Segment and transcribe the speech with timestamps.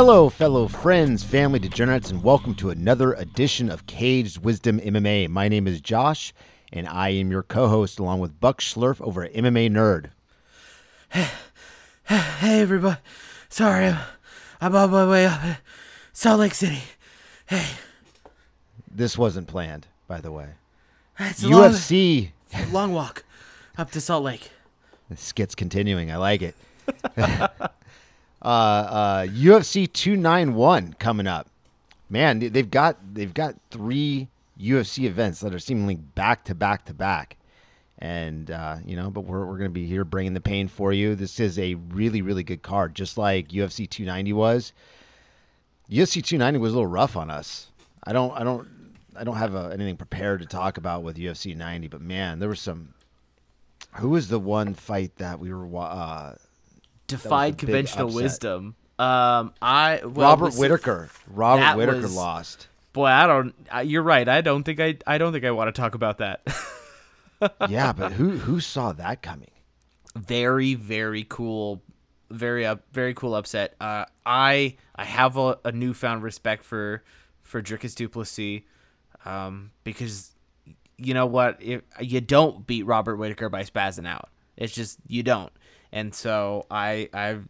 [0.00, 5.28] Hello, fellow friends, family degenerates, and welcome to another edition of Caged Wisdom MMA.
[5.28, 6.32] My name is Josh,
[6.72, 10.10] and I am your co-host, along with Buck Schlurf over at MMA Nerd.
[12.04, 13.00] Hey, everybody.
[13.48, 13.98] Sorry, I'm,
[14.60, 15.40] I'm on my way up.
[16.12, 16.82] Salt Lake City.
[17.46, 17.66] Hey,
[18.88, 20.50] This wasn't planned, by the way.
[21.18, 22.30] it's a long, UFC
[22.70, 23.24] long walk
[23.76, 24.52] up to Salt Lake.
[25.10, 26.12] The skit's continuing.
[26.12, 26.54] I like it.
[28.42, 31.48] uh, uh, UFC 291 coming up.
[32.10, 34.28] Man, they- they've got they've got three
[34.60, 37.36] UFC events that are seemingly back to back to back,
[37.98, 41.14] and uh, you know, but we're we're gonna be here bringing the pain for you.
[41.14, 44.72] This is a really really good card, just like UFC 290 was.
[45.90, 47.68] UFC 290 was a little rough on us.
[48.04, 48.66] I don't I don't
[49.16, 52.48] I don't have uh anything prepared to talk about with UFC 90, but man, there
[52.48, 52.94] was some
[53.94, 56.34] who was the one fight that we were uh,
[57.08, 58.76] Defied conventional wisdom.
[58.98, 61.10] Um, I well, Robert was- Whitaker.
[61.28, 62.68] Robert Whitaker was- lost.
[62.92, 63.54] Boy, I don't.
[63.84, 64.28] You're right.
[64.28, 64.96] I don't think I.
[65.06, 66.40] I don't think I want to talk about that.
[67.68, 69.50] yeah, but who who saw that coming?
[70.16, 71.80] very very cool
[72.30, 77.04] very up very cool upset uh i i have a, a newfound respect for
[77.42, 78.62] for Dricus du Plessis
[79.24, 80.32] um because
[80.96, 85.22] you know what if you don't beat Robert Whitaker by spazzing out it's just you
[85.22, 85.52] don't
[85.92, 87.46] and so i i've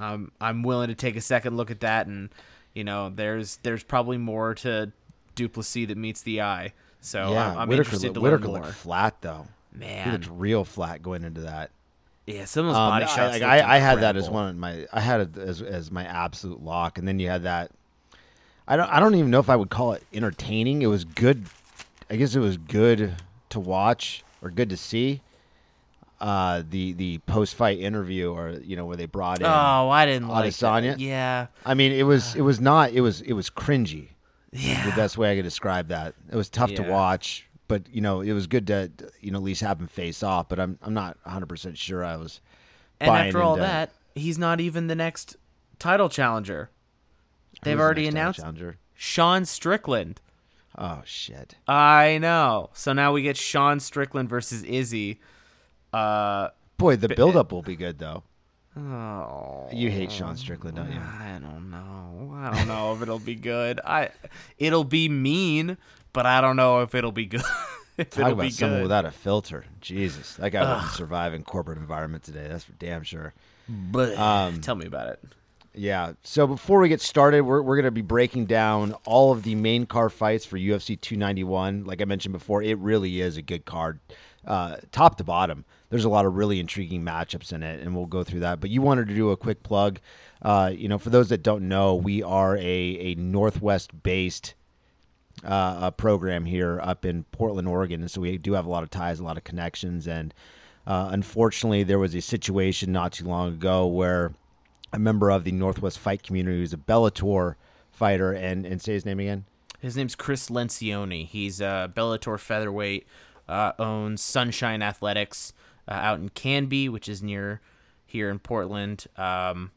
[0.00, 2.30] um, i'm willing to take a second look at that and
[2.74, 4.90] you know there's there's probably more to
[5.34, 8.50] du Plessis that meets the eye so yeah, I'm, I'm Whitaker, interested to Whitaker learn
[8.52, 9.46] more looked flat though.
[9.72, 11.70] He man looked real flat going into that.
[12.26, 14.48] yeah some of those Um, body I, shots like, I, I had that as one
[14.48, 17.70] of my I had it as as my absolute lock, and then you had that.
[18.66, 20.80] I don't I don't even know if I would call it entertaining.
[20.82, 21.44] It was good.
[22.08, 23.16] I guess it was good
[23.50, 25.20] to watch or good to see.
[26.24, 29.46] Uh, the the post fight interview, or you know, where they brought in.
[29.46, 30.54] Oh, I didn't like that.
[30.54, 30.94] Adesanya?
[30.96, 34.08] Yeah, I mean, it was it was not it was it was cringy.
[34.50, 36.14] Yeah, the best way I could describe that.
[36.32, 38.90] It was tough to watch, but you know, it was good to
[39.20, 40.48] you know at least have him face off.
[40.48, 42.40] But I'm I'm not 100 percent sure I was.
[43.00, 45.36] And after all into- that, he's not even the next
[45.78, 46.70] title challenger.
[47.64, 48.78] They've the already next announced challenger.
[48.94, 50.22] Sean Strickland.
[50.78, 51.56] Oh shit!
[51.68, 52.70] I know.
[52.72, 55.20] So now we get Sean Strickland versus Izzy.
[55.94, 58.24] Uh Boy, the buildup will be good though.
[58.76, 60.98] oh, You hate Sean Strickland, don't you?
[61.00, 62.34] I don't know.
[62.36, 63.80] I don't know if it'll be good.
[63.84, 64.10] I
[64.58, 65.78] it'll be mean,
[66.12, 67.42] but I don't know if it'll be good.
[67.96, 69.64] if Talk it'll be about someone without a filter.
[69.80, 72.48] Jesus, that guy wouldn't survive in corporate environment today.
[72.48, 73.32] That's for damn sure.
[73.68, 75.20] but Um, tell me about it.
[75.76, 76.12] Yeah.
[76.22, 79.54] So before we get started, we're, we're going to be breaking down all of the
[79.54, 81.84] main car fights for UFC 291.
[81.84, 83.98] Like I mentioned before, it really is a good card,
[84.46, 85.64] uh, top to bottom.
[85.94, 88.58] There's a lot of really intriguing matchups in it, and we'll go through that.
[88.58, 90.00] But you wanted to do a quick plug.
[90.42, 94.54] Uh, you know, for those that don't know, we are a, a Northwest based
[95.44, 98.82] uh, a program here up in Portland, Oregon, and so we do have a lot
[98.82, 100.34] of ties, a lot of connections, and
[100.84, 104.32] uh, unfortunately, there was a situation not too long ago where
[104.92, 107.54] a member of the Northwest fight community who's a Bellator
[107.92, 109.44] fighter, and and say his name again.
[109.78, 111.24] His name's Chris Lencioni.
[111.24, 113.06] He's a Bellator featherweight.
[113.48, 115.52] Uh, owns Sunshine Athletics
[115.88, 117.60] uh, out in Canby, which is near
[118.06, 119.06] here in Portland.
[119.16, 119.70] Um,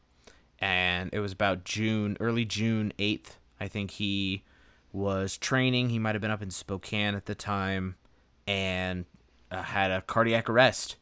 [0.60, 3.38] and it was about June, early June eighth.
[3.60, 4.44] I think he
[4.92, 5.90] was training.
[5.90, 7.96] He might have been up in Spokane at the time,
[8.46, 9.04] and
[9.50, 10.96] uh, had a cardiac arrest.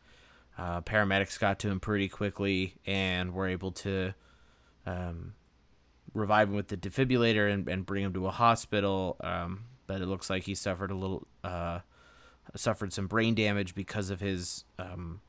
[0.59, 4.15] Uh, paramedics got to him pretty quickly and were able to
[4.87, 5.35] um,
[6.15, 9.17] revive him with the defibrillator and, and bring him to a hospital.
[9.21, 11.81] Um, but it looks like he suffered a little, uh,
[12.57, 15.21] suffered some brain damage because of his um,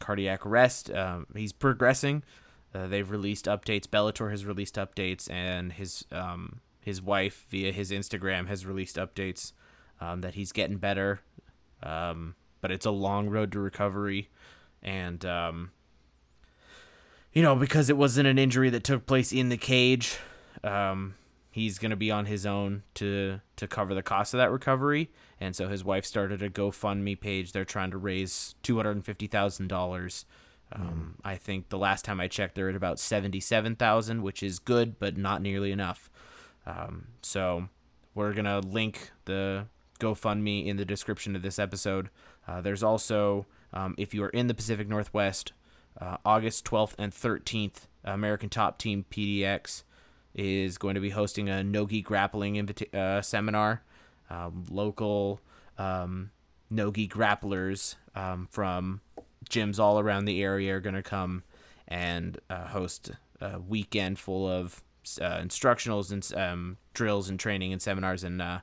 [0.00, 0.90] cardiac arrest.
[0.90, 2.22] Um, he's progressing.
[2.74, 3.86] Uh, they've released updates.
[3.86, 9.52] Bellator has released updates, and his um, his wife via his Instagram has released updates
[10.00, 11.20] um, that he's getting better.
[11.82, 14.28] Um, but it's a long road to recovery,
[14.82, 15.70] and um,
[17.32, 20.18] you know, because it wasn't an injury that took place in the cage,
[20.62, 21.14] um,
[21.50, 25.10] he's going to be on his own to to cover the cost of that recovery.
[25.40, 27.52] And so his wife started a GoFundMe page.
[27.52, 30.24] They're trying to raise two hundred and fifty thousand dollars.
[30.72, 34.58] Um, I think the last time I checked, they're at about seventy-seven thousand, which is
[34.58, 36.08] good, but not nearly enough.
[36.66, 37.68] Um, so
[38.14, 39.66] we're gonna link the
[39.98, 42.10] GoFundMe in the description of this episode.
[42.46, 45.52] Uh, there's also, um, if you are in the Pacific Northwest,
[46.00, 49.82] uh, August 12th and 13th, American Top Team PDX
[50.34, 53.82] is going to be hosting a Nogi grappling invita- uh, seminar.
[54.28, 55.40] Um, local
[55.76, 56.30] um,
[56.70, 59.00] Nogi grapplers um, from
[59.48, 61.42] gyms all around the area are going to come
[61.88, 63.10] and uh, host
[63.40, 64.82] a weekend full of
[65.20, 68.60] uh, instructionals and um, drills and training and seminars, and uh,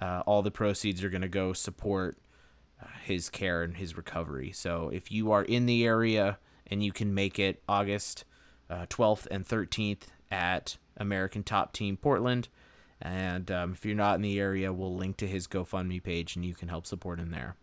[0.00, 2.18] uh, all the proceeds are going to go support
[2.82, 4.52] uh, his care and his recovery.
[4.52, 8.24] So if you are in the area and you can make it August
[8.68, 12.48] uh, 12th and 13th at American Top Team Portland,
[13.00, 16.44] and um, if you're not in the area, we'll link to his GoFundMe page and
[16.44, 17.56] you can help support him there.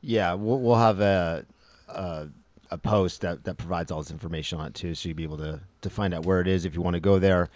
[0.00, 1.44] Yeah, we'll, we'll have a,
[1.88, 2.28] a
[2.70, 5.38] a post that, that provides all this information on it too, so you'll be able
[5.38, 7.48] to to find out where it is if you want to go there,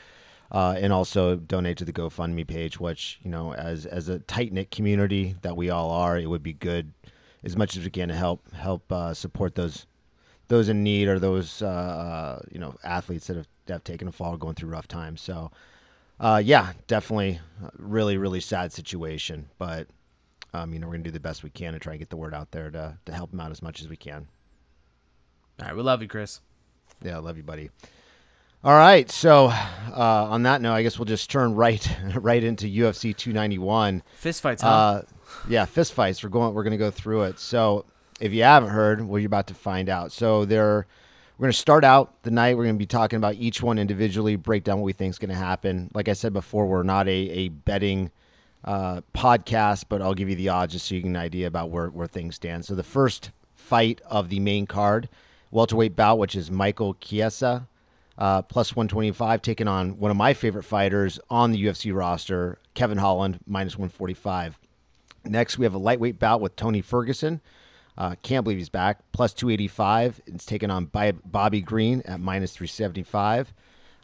[0.50, 2.80] uh, and also donate to the GoFundMe page.
[2.80, 6.42] Which you know, as as a tight knit community that we all are, it would
[6.42, 6.92] be good
[7.44, 9.86] as much as we can to help help uh, support those
[10.48, 14.12] those in need or those uh, uh you know athletes that have, have taken a
[14.12, 15.20] fall, going through rough times.
[15.20, 15.50] So,
[16.20, 17.40] uh, yeah, definitely,
[17.76, 19.88] really really sad situation, but.
[20.54, 22.16] Um, you know, we're gonna do the best we can to try and get the
[22.18, 24.26] word out there to to help them out as much as we can.
[25.58, 26.42] All right, we love you, Chris.
[27.02, 27.70] Yeah, I love you, buddy.
[28.64, 32.66] All right, so uh, on that note, I guess we'll just turn right right into
[32.66, 34.02] UFC 291.
[34.16, 34.68] Fist fights, huh?
[34.68, 35.02] Uh,
[35.48, 36.22] yeah, fist fights.
[36.22, 36.54] We're going.
[36.54, 37.38] We're going to go through it.
[37.40, 37.84] So
[38.20, 40.12] if you haven't heard, well, you're about to find out.
[40.12, 40.86] So there,
[41.38, 42.56] we're going to start out the night.
[42.56, 45.18] We're going to be talking about each one individually, break down what we think is
[45.18, 45.90] going to happen.
[45.94, 48.10] Like I said before, we're not a a betting
[48.64, 51.70] uh, podcast, but I'll give you the odds just so you get an idea about
[51.70, 52.64] where where things stand.
[52.64, 55.08] So the first fight of the main card
[55.50, 57.68] welterweight bout, which is Michael Chiesa,
[58.18, 62.98] uh, plus 125, taking on one of my favorite fighters on the UFC roster, Kevin
[62.98, 64.58] Holland, minus 145.
[65.24, 67.40] Next, we have a lightweight bout with Tony Ferguson.
[67.96, 69.00] Uh, can't believe he's back.
[69.12, 70.20] Plus 285.
[70.26, 73.52] It's taken on by Bobby Green at minus 375.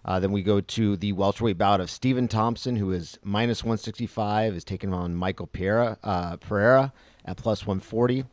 [0.04, 4.54] Uh, then we go to the welterweight bout of Stephen Thompson, who is minus 165,
[4.54, 6.92] is taking on Michael Pereira, uh, Pereira
[7.24, 8.24] at plus 140.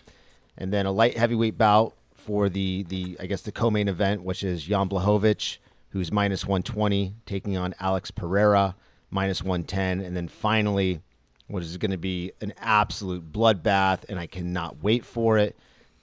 [0.58, 4.44] And then a light heavyweight bout for the the I guess the co-main event, which
[4.44, 5.58] is Jan Blachowicz,
[5.90, 8.76] who's minus 120, taking on Alex Pereira
[9.10, 11.02] minus 110, and then finally,
[11.48, 15.56] what is going to be an absolute bloodbath, and I cannot wait for it.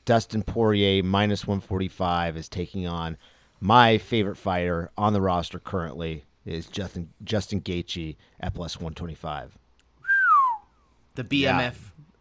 [0.04, 3.16] Dustin Poirier minus 145 is taking on
[3.60, 9.56] my favorite fighter on the roster currently is Justin Justin Gaethje at plus 125.
[11.14, 11.70] The BMF yeah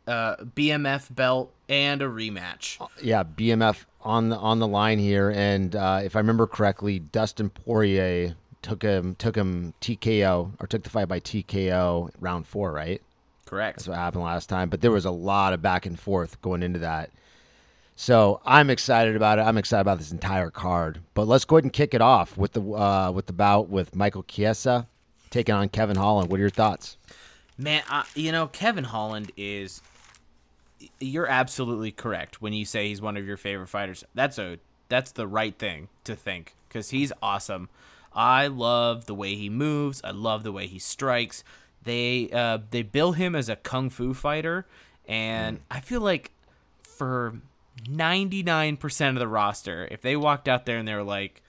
[0.07, 2.85] uh, BMF belt and a rematch.
[3.01, 7.49] Yeah, BMF on the on the line here, and uh, if I remember correctly, Dustin
[7.49, 13.01] Poirier took him took him TKO or took the fight by TKO round four, right?
[13.51, 13.79] Correct.
[13.79, 14.69] That's what happened last time.
[14.69, 17.09] But there was a lot of back and forth going into that.
[17.97, 19.41] So I'm excited about it.
[19.41, 21.01] I'm excited about this entire card.
[21.13, 23.93] But let's go ahead and kick it off with the uh, with the bout with
[23.93, 24.87] Michael Chiesa
[25.31, 26.31] taking on Kevin Holland.
[26.31, 26.95] What are your thoughts?
[27.57, 29.81] Man, uh, you know Kevin Holland is
[31.01, 34.05] you're absolutely correct when you say he's one of your favorite fighters.
[34.15, 37.67] That's a that's the right thing to think because he's awesome.
[38.13, 40.01] I love the way he moves.
[40.03, 41.43] I love the way he strikes.
[41.83, 44.67] They uh, they bill him as a kung fu fighter,
[45.07, 45.61] and mm.
[45.71, 46.31] I feel like
[46.83, 47.35] for
[47.89, 51.41] ninety nine percent of the roster, if they walked out there and they were like,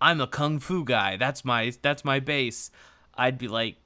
[0.00, 1.16] "I'm a kung fu guy.
[1.16, 2.70] That's my that's my base,"
[3.14, 3.76] I'd be like,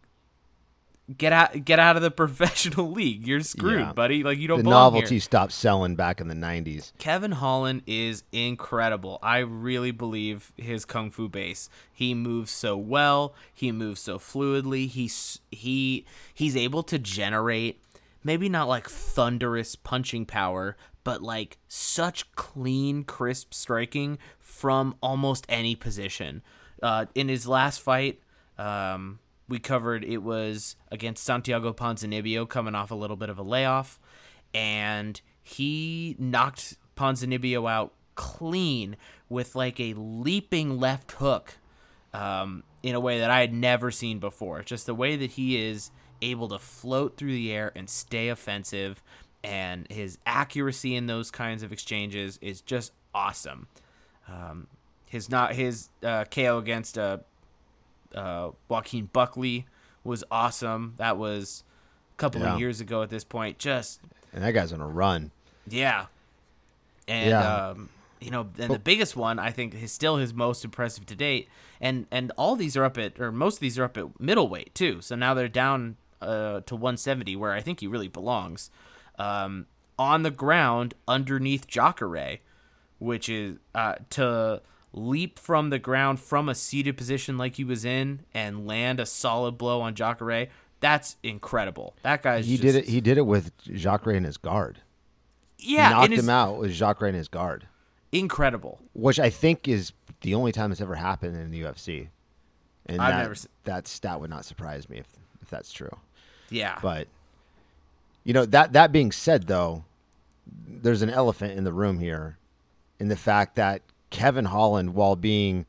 [1.16, 3.26] get out get out of the professional league.
[3.26, 3.92] You're screwed, yeah.
[3.92, 4.22] buddy.
[4.22, 4.62] Like you don't.
[4.62, 5.20] The novelty here.
[5.20, 6.92] stopped selling back in the '90s.
[6.99, 9.18] Kevin Holland is incredible.
[9.23, 11.68] I really believe his kung fu base.
[11.92, 13.34] He moves so well.
[13.52, 14.88] He moves so fluidly.
[14.88, 17.80] He's he he's able to generate
[18.25, 25.76] maybe not like thunderous punching power, but like such clean, crisp striking from almost any
[25.76, 26.42] position.
[26.82, 28.20] Uh, in his last fight,
[28.58, 33.42] um, we covered it was against Santiago Ponzinibbio coming off a little bit of a
[33.42, 33.98] layoff,
[34.52, 38.96] and he knocked Ponzinibbio out clean
[39.28, 41.58] with like a leaping left hook
[42.12, 44.62] um, in a way that I had never seen before.
[44.62, 45.90] Just the way that he is
[46.22, 49.02] able to float through the air and stay offensive,
[49.42, 53.66] and his accuracy in those kinds of exchanges is just awesome.
[54.28, 54.68] Um,
[55.06, 57.18] his not his uh, KO against uh,
[58.14, 59.66] uh, Joaquin Buckley
[60.02, 60.94] was awesome.
[60.99, 61.64] That was
[62.14, 62.54] a couple yeah.
[62.54, 63.59] of years ago at this point.
[63.59, 64.00] Just
[64.33, 65.30] and that guy's on a run.
[65.68, 66.06] Yeah,
[67.09, 67.68] and yeah.
[67.68, 67.88] Um,
[68.21, 71.49] you know, and the biggest one I think is still his most impressive to date.
[71.80, 74.75] And and all these are up at, or most of these are up at middleweight
[74.75, 75.00] too.
[75.02, 78.71] So now they're down uh, to 170, where I think he really belongs.
[79.18, 79.66] Um,
[79.99, 82.38] on the ground underneath Jacare,
[82.99, 84.62] which is uh, to
[84.94, 89.06] leap from the ground from a seated position like he was in and land a
[89.06, 90.48] solid blow on Jacare,
[90.80, 91.94] that's incredible.
[92.02, 92.88] That guy's he just, did it.
[92.88, 94.80] He did it with Jacare in his guard.
[95.58, 97.66] Yeah, he knocked his, him out with Jacare in his guard.
[98.12, 98.80] incredible.
[98.92, 102.08] which I think is the only time it's ever happened in the UFC.
[102.86, 105.06] And I've that, never se- that stat would not surprise me if
[105.42, 105.96] if that's true.
[106.50, 106.78] Yeah.
[106.82, 107.08] But
[108.24, 109.84] you know that that being said, though,
[110.46, 112.36] there's an elephant in the room here,
[112.98, 113.80] in the fact that
[114.14, 115.66] Kevin Holland, while being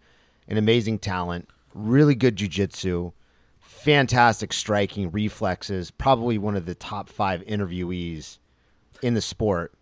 [0.48, 3.12] an amazing talent, really good jujitsu,
[3.60, 8.38] fantastic striking, reflexes, probably one of the top five interviewees
[9.02, 9.74] in the sport,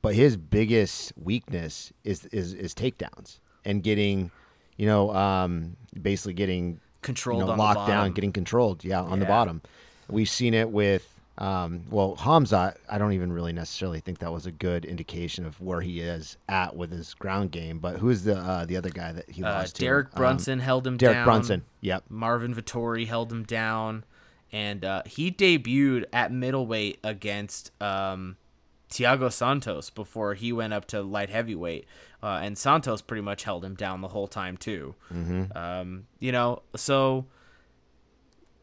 [0.00, 4.30] but his biggest weakness is is, is takedowns and getting,
[4.78, 8.84] you know, um, basically getting Controlled you know, on the locked down, getting controlled.
[8.84, 9.60] Yeah, on the bottom.
[10.08, 12.74] We've seen it with, um, well, Hamza.
[12.90, 16.36] I don't even really necessarily think that was a good indication of where he is
[16.48, 17.78] at with his ground game.
[17.78, 19.82] But who's the uh, the other guy that he uh, lost to?
[19.82, 21.26] Derek Um, Brunson held him Derek down.
[21.26, 21.64] Derek Brunson.
[21.80, 22.04] Yep.
[22.10, 24.04] Marvin Vettori held him down,
[24.52, 28.36] and uh, he debuted at middleweight against um,
[28.90, 31.86] Thiago Santos before he went up to light heavyweight,
[32.22, 34.94] uh, and Santos pretty much held him down the whole time too.
[35.12, 35.56] Mm-hmm.
[35.56, 37.24] Um, you know, so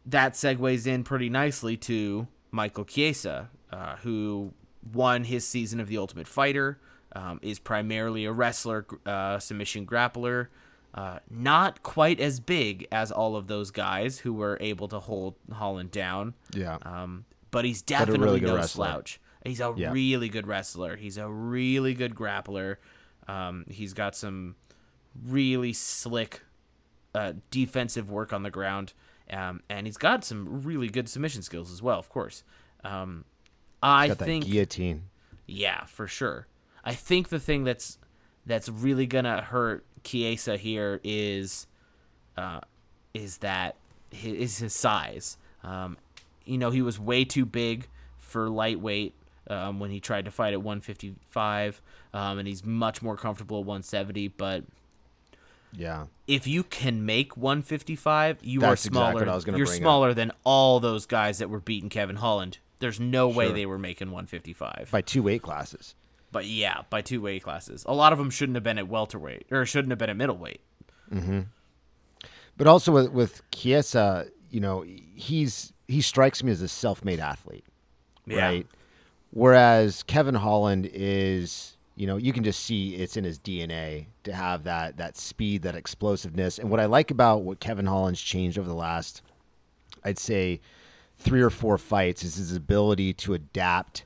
[0.06, 4.54] that segues in pretty nicely to Michael Chiesa, uh, who
[4.94, 6.80] won his season of The Ultimate Fighter,
[7.16, 10.48] um, is primarily a wrestler, uh, submission grappler.
[10.94, 15.36] Uh, not quite as big as all of those guys who were able to hold
[15.52, 16.34] Holland down.
[16.52, 16.78] Yeah.
[16.82, 18.86] Um, but he's definitely really good no wrestler.
[18.88, 19.20] slouch.
[19.46, 19.92] He's a Yeah.
[19.92, 20.96] really good wrestler.
[20.96, 22.78] He's a really good grappler.
[23.28, 24.56] Um, he's got some
[25.24, 26.42] really slick
[27.16, 28.94] uh, defensive work on the ground,
[29.32, 32.00] um, and he's got some really good submission skills as well.
[32.00, 32.44] Of course,
[32.84, 33.26] um,
[33.82, 35.04] I think guillotine.
[35.48, 36.48] yeah, for sure.
[36.84, 37.98] I think the thing that's
[38.46, 41.68] that's really gonna hurt Chiesa here is
[42.38, 42.62] uh,
[43.14, 43.76] is that
[44.12, 45.38] his, is his size.
[45.64, 45.98] Um,
[46.46, 49.14] you know, he was way too big for lightweight
[49.50, 51.82] um, when he tried to fight at 155,
[52.14, 54.30] um, and he's much more comfortable at 170.
[54.30, 54.64] But
[55.72, 56.06] Yeah.
[56.28, 59.14] if you can make 155, you That's are exactly smaller.
[59.14, 59.84] what I was gonna You're bring up.
[59.84, 62.58] smaller than all those guys that were beating Kevin Holland.
[62.80, 64.90] There's no way they were making 155.
[64.92, 65.96] By two weight classes.
[66.32, 67.84] But yeah, by two weight classes.
[67.88, 70.62] A lot of them shouldn't have been at welterweight or shouldn't have been at middleweight.
[71.12, 71.40] Mm-hmm.
[72.58, 74.82] But also with with Chiesa, you know,
[75.16, 77.66] he's he strikes me as a self-made athlete.
[78.26, 78.46] Yeah.
[78.46, 78.68] right?
[79.32, 84.32] Whereas Kevin Holland is, you know, you can just see it's in his DNA to
[84.32, 86.58] have that that speed, that explosiveness.
[86.58, 89.22] And what I like about what Kevin Holland's changed over the last,
[90.06, 90.62] I'd say,
[91.18, 94.06] three or four fights is his ability to adapt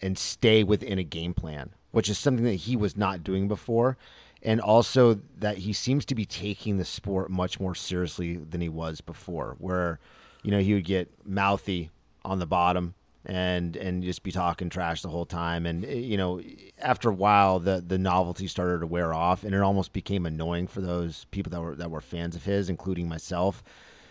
[0.00, 3.98] and stay within a game plan, which is something that he was not doing before.
[4.42, 8.70] And also that he seems to be taking the sport much more seriously than he
[8.70, 10.00] was before, where,
[10.42, 11.90] you know, he would get mouthy
[12.24, 12.94] on the bottom
[13.26, 16.40] and and just be talking trash the whole time and eh, you know
[16.78, 20.66] after a while the the novelty started to wear off and it almost became annoying
[20.66, 23.64] for those people that were that were fans of his including myself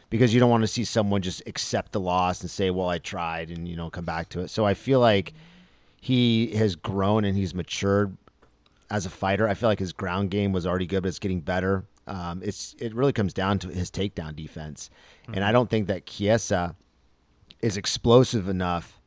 [0.10, 2.98] because you don't want to see someone just accept the loss and say well I
[2.98, 5.34] tried and you know come back to it so I feel like
[6.01, 8.15] he has grown and he's matured
[8.89, 9.48] as a fighter.
[9.48, 11.86] I feel like his ground game was already good, but it's getting better.
[12.07, 14.91] Um, it's it really comes down to his takedown defense,
[15.34, 16.75] and I don't think that Chiesa
[17.62, 19.01] is explosive enough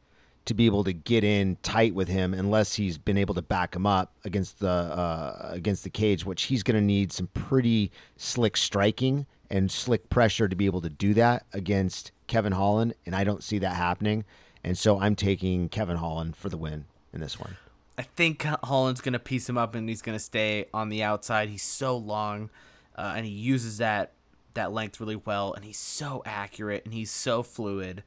[0.49, 3.76] to be able to get in tight with him unless he's been able to back
[3.76, 7.93] him up against the uh, against the cage, which he's going to need some pretty
[8.17, 13.14] slick striking and slick pressure to be able to do that against Kevin Holland, and
[13.14, 14.25] I don't see that happening.
[14.64, 17.57] And so I'm taking Kevin Holland for the win in this one.
[17.99, 21.50] I think Holland's gonna piece him up and he's gonna stay on the outside.
[21.50, 22.49] He's so long,
[22.97, 24.12] uh, and he uses that
[24.55, 28.02] that length really well, and he's so accurate and he's so fluid.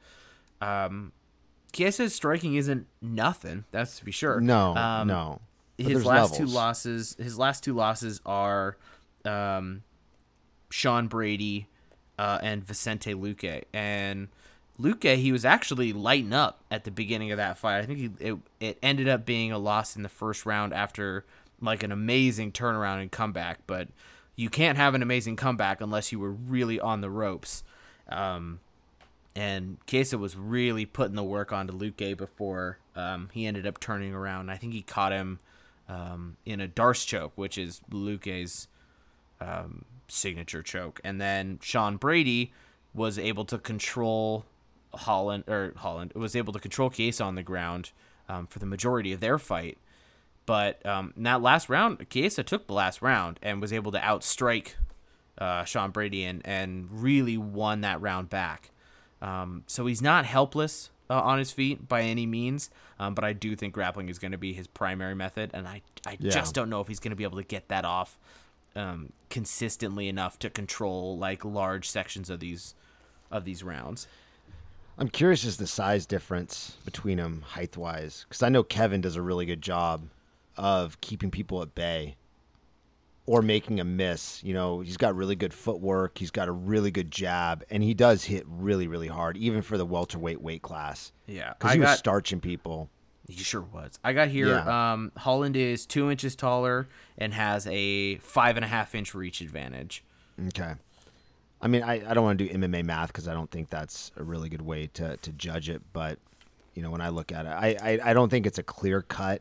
[0.60, 1.12] Um,
[1.72, 3.64] Chiesa's striking isn't nothing.
[3.70, 4.40] That's to be sure.
[4.40, 5.40] No, Um, no.
[5.78, 8.76] But his last two losses his last two losses are
[9.24, 9.82] um,
[10.70, 11.66] Sean Brady
[12.18, 14.28] uh, and Vicente Luque and
[14.80, 18.10] Luque he was actually lighting up at the beginning of that fight I think he,
[18.20, 21.24] it, it ended up being a loss in the first round after
[21.60, 23.88] like an amazing turnaround and comeback but
[24.36, 27.64] you can't have an amazing comeback unless you were really on the ropes
[28.08, 28.60] um,
[29.34, 34.14] and Chiesa was really putting the work onto Luque before um, he ended up turning
[34.14, 34.50] around.
[34.50, 35.38] I think he caught him
[35.88, 38.68] um, in a D'Arce choke, which is Luque's
[39.40, 41.00] um, signature choke.
[41.02, 42.52] And then Sean Brady
[42.94, 44.44] was able to control
[44.94, 47.92] Holland or Holland was able to control Chiesa on the ground
[48.28, 49.78] um, for the majority of their fight.
[50.44, 53.98] But um, in that last round, Chiesa took the last round and was able to
[53.98, 54.74] outstrike
[55.38, 58.71] uh, Sean Brady and, and really won that round back.
[59.22, 63.32] Um, so he's not helpless uh, on his feet by any means, um, but I
[63.32, 66.32] do think grappling is going to be his primary method, and I I Yeah.
[66.32, 68.18] just don't know if he's going to be able to get that off
[68.74, 72.74] um, consistently enough to control like large sections of these
[73.30, 74.08] of these rounds.
[74.98, 79.16] I'm curious as the size difference between them height wise, because I know Kevin does
[79.16, 80.02] a really good job
[80.56, 82.16] of keeping people at bay
[83.26, 84.42] or making a miss.
[84.42, 86.18] You know, he's got really good footwork.
[86.18, 89.78] He's got a really good jab, and he does hit really, really hard, even for
[89.78, 91.12] the welterweight weight class.
[91.26, 92.90] Yeah, because he was starching people.
[93.28, 93.98] He sure was.
[94.02, 94.48] I got here.
[94.48, 94.92] Yeah.
[94.92, 99.40] Um, Holland is two inches taller and has a five and a half inch reach
[99.40, 100.04] advantage.
[100.48, 100.74] Okay.
[101.60, 104.10] I mean, I, I don't want to do MMA math because I don't think that's
[104.16, 105.80] a really good way to, to judge it.
[105.92, 106.18] But,
[106.74, 109.02] you know, when I look at it, I, I, I don't think it's a clear
[109.02, 109.40] cut.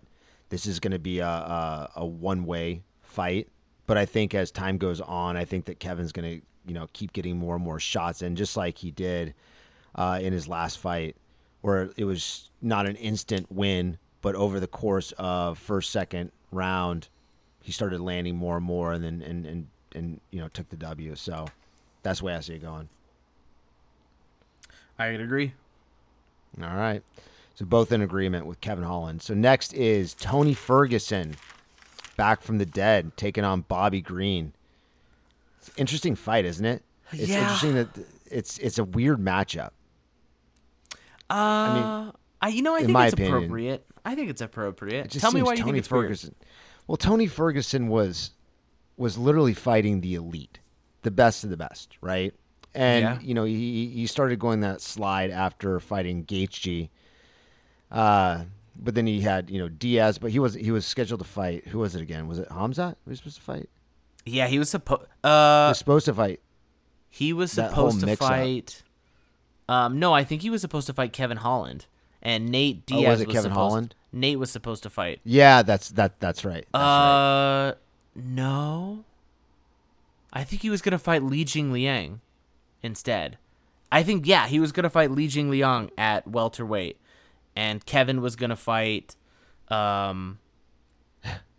[0.50, 3.48] This is going to be a, a, a one way fight.
[3.92, 6.88] But I think as time goes on, I think that Kevin's going to, you know,
[6.94, 9.34] keep getting more and more shots and just like he did
[9.96, 11.18] uh, in his last fight,
[11.60, 17.10] where it was not an instant win, but over the course of first, second round,
[17.62, 20.78] he started landing more and more, and then and and and you know took the
[20.78, 21.14] W.
[21.16, 21.48] So
[22.02, 22.88] that's the way I see it going.
[24.98, 25.52] I agree.
[26.64, 27.04] All right.
[27.56, 29.22] So both in agreement with Kevin Holland.
[29.22, 31.36] So next is Tony Ferguson,
[32.22, 34.54] back from the dead, taking on Bobby Green.
[35.58, 36.84] It's an interesting fight, isn't it?
[37.12, 37.42] It's Yeah.
[37.42, 37.88] interesting that
[38.30, 39.72] it's it's a weird matchup.
[41.30, 42.12] Uh,
[42.42, 43.86] I you know I think it's opinion, appropriate.
[44.06, 45.16] I think it's appropriate.
[45.16, 46.06] It Tell me why you Tony think it's weird.
[46.06, 46.36] Ferguson.
[46.88, 48.32] Well, Tony Ferguson was
[48.98, 50.60] was literally fighting the elite,
[51.02, 52.34] the best of the best, right?
[52.76, 53.20] And Yeah.
[53.22, 56.90] you know, he he started going that slide after fighting Gaethje.
[57.90, 58.44] Uh,
[58.76, 61.68] but then he had you know Diaz, but he was he was scheduled to fight.
[61.68, 62.28] Who was it again?
[62.28, 62.96] Was it Hamza?
[63.06, 63.70] Who was supposed to fight?
[64.26, 65.02] Yeah, he was supposed.
[65.24, 66.40] He Uh, was supposed to fight.
[67.10, 68.84] he was supposed to fight.
[69.70, 71.86] Um, no, I think he was supposed to fight Kevin Holland,
[72.22, 73.96] and Nate Oh, Diaz was it Kevin supposed, Holland?
[74.12, 75.22] Nate was supposed to fight.
[75.24, 76.66] Yeah, that's that that's right.
[76.74, 77.68] That's right.
[77.70, 77.74] Uh,
[78.16, 79.06] no.
[80.34, 82.22] I think he was gonna fight Li Jing Liang
[82.84, 83.38] instead.
[83.92, 86.98] I think yeah, he was gonna fight Li Jing Liang at welterweight,
[87.56, 89.16] and Kevin was gonna fight,
[89.70, 90.40] um,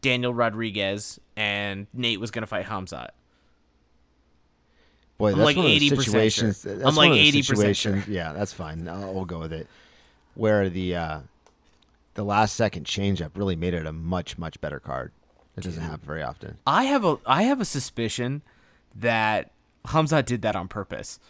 [0.01, 3.11] Daniel Rodriguez, and Nate was gonna fight Khamzat.
[5.19, 6.03] Boy, I'm like those 80% sure.
[6.03, 6.67] situations.
[6.67, 7.57] I'm like those 80% sure.
[7.57, 8.89] situations- Yeah, that's fine.
[8.89, 9.69] I'll, we'll go with it.
[10.35, 11.21] Where the uh,
[12.15, 15.13] the last second changeup really made it a much much better card.
[15.57, 16.59] It doesn't happen very often.
[16.67, 18.43] I have a I have a suspicion
[18.95, 19.53] that
[19.87, 21.21] Hamza did that on purpose.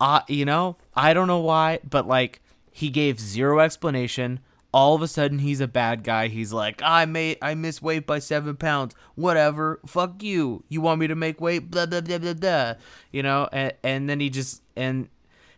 [0.00, 2.42] Uh, you know, I don't know why, but like
[2.78, 4.40] he gave zero explanation.
[4.72, 6.28] All of a sudden, he's a bad guy.
[6.28, 8.94] He's like, I made, I missed weight by seven pounds.
[9.14, 9.80] Whatever.
[9.86, 10.62] Fuck you.
[10.68, 11.70] You want me to make weight?
[11.70, 12.74] Blah blah blah blah blah.
[13.10, 15.08] You know, and, and then he just and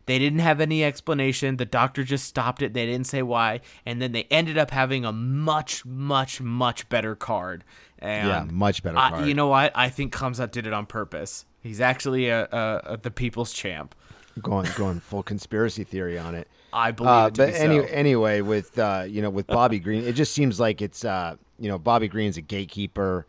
[0.07, 1.57] they didn't have any explanation.
[1.57, 2.73] The doctor just stopped it.
[2.73, 7.15] They didn't say why, and then they ended up having a much, much, much better
[7.15, 7.65] card.
[7.99, 9.27] And Yeah, much better I- card.
[9.29, 9.73] you know what?
[9.75, 11.45] I think Khamzat did it on purpose.
[11.63, 13.95] He's actually a, a, a the people's champ.
[14.41, 16.49] Going going full conspiracy theory on it.
[16.73, 17.85] I believe Uh, but be any, so.
[17.87, 21.69] anyway, with uh, you know with Bobby Green, it just seems like it's uh, you
[21.69, 23.27] know Bobby Green's a gatekeeper,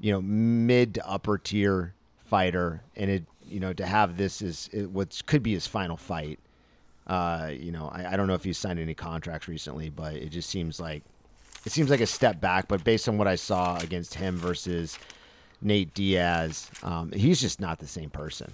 [0.00, 1.94] you know mid to upper tier
[2.26, 5.96] fighter, and it you know to have this is it, what could be his final
[5.96, 6.38] fight.
[7.06, 10.28] Uh, you know, I, I don't know if he's signed any contracts recently, but it
[10.28, 11.02] just seems like
[11.66, 12.68] it seems like a step back.
[12.68, 14.98] But based on what I saw against him versus
[15.60, 18.50] Nate Diaz, um, he's just not the same person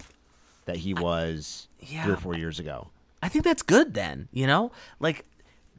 [0.64, 2.12] that he was three yeah.
[2.12, 2.88] or four years ago.
[3.22, 3.94] I think that's good.
[3.94, 5.24] Then you know, like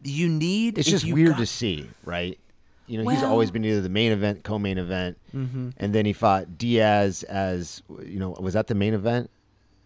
[0.03, 0.77] you need.
[0.77, 2.37] it's just weird got- to see, right?
[2.87, 5.69] You know, he's always been either the main event, co-main event, Mm-hmm.
[5.77, 9.29] and then he fought Diaz as you know, was that the main event?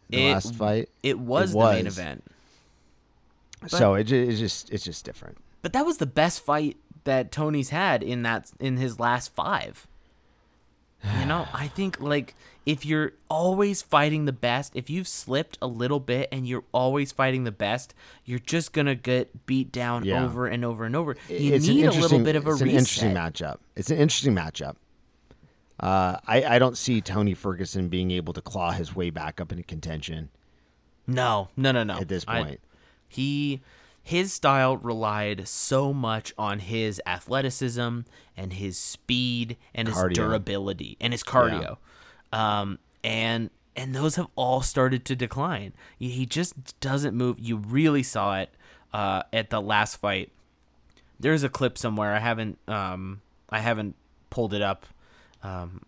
[0.09, 1.97] The It- last fight, It was, It the main was.
[1.99, 2.23] event,
[3.67, 5.37] so it, it's just it's just different.
[5.61, 9.85] but that was the best fight that Tony's had in that in his last five.
[11.19, 12.33] You know, I think like
[12.65, 17.11] if you're always fighting the best, if you've slipped a little bit and you're always
[17.11, 17.93] fighting the best,
[18.25, 20.23] you're just gonna get beat down Yeah.
[20.23, 21.15] over and over and over.
[21.29, 22.79] You it's need a little bit of a it's an reset.
[22.79, 23.57] interesting matchup.
[23.75, 24.75] It's an interesting matchup.
[25.79, 29.51] Uh, I I don't see Tony Ferguson being able to claw his way back up
[29.51, 30.29] into contention
[31.07, 31.95] No, no, no, no.
[31.97, 32.59] at this I- point.
[33.07, 33.61] he
[34.05, 37.99] his style relied so much on his athleticism
[38.37, 41.77] and his speed and his durability and his cardio.
[42.33, 45.73] Um and and those have all started to decline.
[45.97, 47.37] He just doesn't move.
[47.39, 48.49] You really saw it
[48.93, 50.31] uh, at the last fight.
[51.19, 52.13] There's a clip somewhere.
[52.13, 53.95] I haven't um I haven't
[54.29, 54.85] pulled it up
[55.41, 55.81] um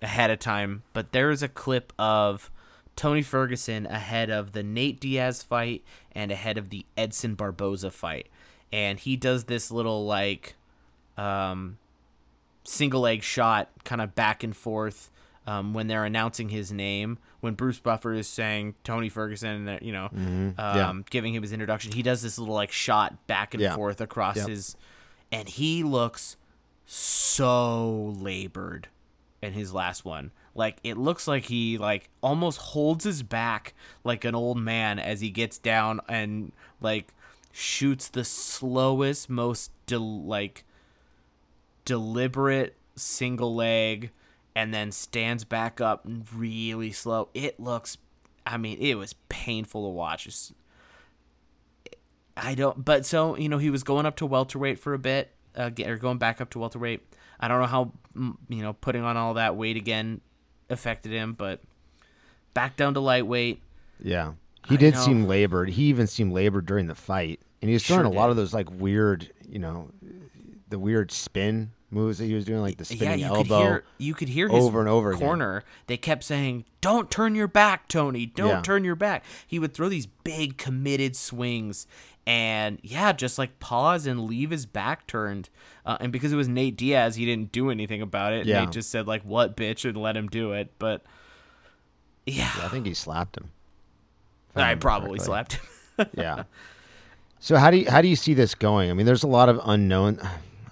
[0.00, 2.50] ahead of time, but there is a clip of
[2.96, 8.28] Tony Ferguson ahead of the Nate Diaz fight and ahead of the Edson Barboza fight.
[8.72, 10.56] And he does this little like
[11.16, 11.78] um,
[12.64, 15.10] single leg shot kind of back and forth
[15.48, 17.18] um, when they're announcing his name.
[17.40, 20.92] When Bruce Buffer is saying Tony Ferguson, you know, um, Yeah.
[21.08, 23.74] giving him his introduction, he does this little like shot back and Yeah.
[23.76, 24.48] forth across Yep.
[24.48, 24.76] his,
[25.32, 26.36] and he looks
[26.84, 28.88] so labored
[29.40, 30.32] in his last one.
[30.54, 35.20] Like it looks like he like almost holds his back like an old man as
[35.20, 37.14] he gets down and like
[37.52, 40.64] shoots the slowest, most del- like
[41.84, 44.10] deliberate single leg
[44.58, 47.28] and then stands back up really slow.
[47.32, 47.96] It looks
[48.44, 50.26] I mean, it was painful to watch.
[50.26, 50.52] It's-
[52.36, 55.30] I don't but so, you know, he was going up to welterweight for a bit,
[55.56, 57.02] uh, or going back up to welterweight.
[57.38, 60.20] I don't know how mm, you know, putting on all that weight again
[60.68, 61.60] affected him, but
[62.52, 63.62] back down to lightweight.
[64.02, 64.32] Yeah.
[64.68, 65.00] He I did know.
[65.00, 65.70] seem labored.
[65.70, 67.40] He even seemed labored during the fight.
[67.62, 68.30] And he was throwing Sure a lot did.
[68.32, 69.90] of those like weird, you know,
[70.68, 73.42] the weird spin moves that he was doing, like the spinning yeah, you elbow.
[73.42, 75.20] could hear you could hear his over and over again.
[75.20, 75.64] corner.
[75.86, 78.26] They kept saying, "Don't turn your back, Tony.
[78.26, 78.60] Don't Yeah.
[78.62, 81.86] turn your back." He would throw these big committed swings,
[82.26, 85.48] and yeah, just like pause and leave his back turned.
[85.86, 88.44] Uh, and because it was Nate Diaz, he didn't do anything about it.
[88.46, 88.60] Yeah.
[88.60, 90.70] Nate just said like, "What bitch?" and let him do it.
[90.78, 91.02] But
[92.26, 93.50] yeah, I think he slapped him.
[94.54, 95.24] if I, probably correctly.
[95.24, 96.06] slapped him.
[96.14, 96.42] yeah.
[97.40, 98.90] So how do you how do you see this going?
[98.90, 100.20] I mean, there's a lot of unknown.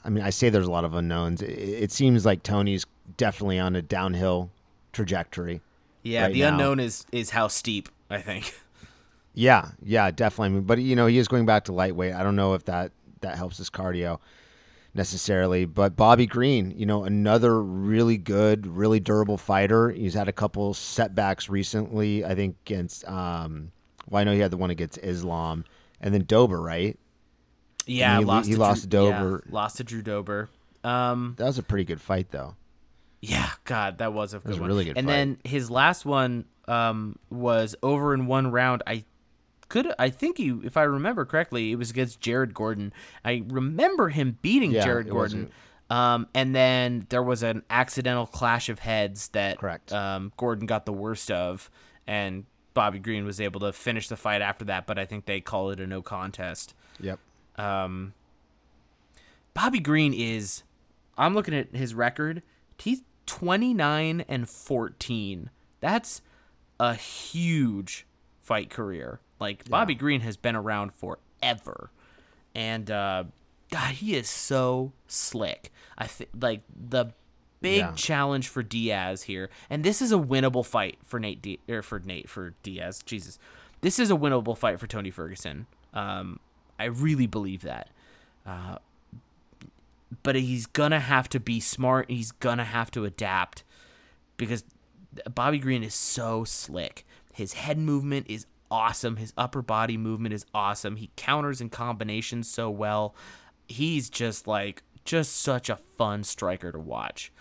[0.06, 1.42] I mean, I say there's a lot of unknowns.
[1.42, 4.50] It, it seems like Tony's definitely on a downhill
[4.92, 5.60] trajectory.
[6.02, 6.48] yeah, Right the now.
[6.48, 7.88] unknown is is how steep.
[8.08, 8.54] I think.
[9.38, 10.46] Yeah, yeah, definitely.
[10.46, 12.14] I mean, but you know, he is going back to lightweight.
[12.14, 14.18] I don't know if that that helps his cardio
[14.94, 15.66] necessarily.
[15.66, 19.90] But Bobby Green, you know, another really good, really durable fighter.
[19.90, 22.24] He's had a couple setbacks recently.
[22.24, 23.06] I think against.
[23.06, 23.72] Um,
[24.08, 25.64] well, I know he had the one against Islam,
[26.00, 26.98] and then Dober, right?
[27.86, 29.44] Yeah, he- lost he to lost Drew, to yeah, Dober.
[29.48, 30.48] lost to Drew Dober.
[30.84, 32.54] Um, That was a pretty good fight, though.
[33.20, 34.68] Yeah, God, that was a good was a one.
[34.68, 35.12] really good And fight.
[35.12, 38.82] then his last one um, was over in one round.
[38.86, 39.04] I
[39.68, 42.92] could, I think he, if I remember correctly, it was against Jared Gordon.
[43.24, 45.50] I remember him beating Yeah, Jared Gordon.
[45.90, 49.92] Um, and then there was an accidental clash of heads that Correct.
[49.92, 51.70] Um, Gordon got the worst of,
[52.06, 52.44] and
[52.74, 54.86] Bobby Green was able to finish the fight after that.
[54.86, 56.74] But I think they call it a no contest.
[57.00, 57.18] Yep.
[57.56, 58.12] Um,
[59.54, 60.62] Bobby Green is,
[61.16, 62.42] I'm looking at his record.
[62.78, 65.50] He's 29 and 14.
[65.80, 66.22] That's
[66.78, 68.06] a huge
[68.40, 69.20] fight career.
[69.40, 71.90] Like Bobby Green has been around forever,
[72.54, 73.24] and uh,
[73.70, 75.70] God, he is so slick.
[75.98, 77.12] I think like the
[77.60, 77.92] big Yeah.
[77.96, 81.98] challenge for Diaz here, and this is a winnable fight for Nate D- or for
[81.98, 83.02] Nate for Diaz.
[83.04, 83.38] Jesus,
[83.82, 85.66] this is a winnable fight for Tony Ferguson.
[85.92, 86.40] Um,
[86.78, 87.90] I really believe that.
[88.46, 88.78] Uh,
[90.22, 92.10] but he's gonna have to be smart.
[92.10, 93.64] He's gonna have to adapt
[94.36, 94.64] because
[95.32, 97.06] Bobby Green is so slick.
[97.32, 99.16] His head movement is awesome.
[99.16, 100.96] His upper body movement is awesome.
[100.96, 103.14] He counters in combinations so well.
[103.68, 107.32] He's just like just such a fun striker to watch.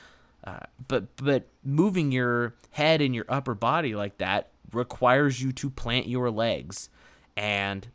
[0.43, 5.69] Uh, but but moving your head and your upper body like that requires you to
[5.69, 6.89] plant your legs,
[7.36, 7.88] and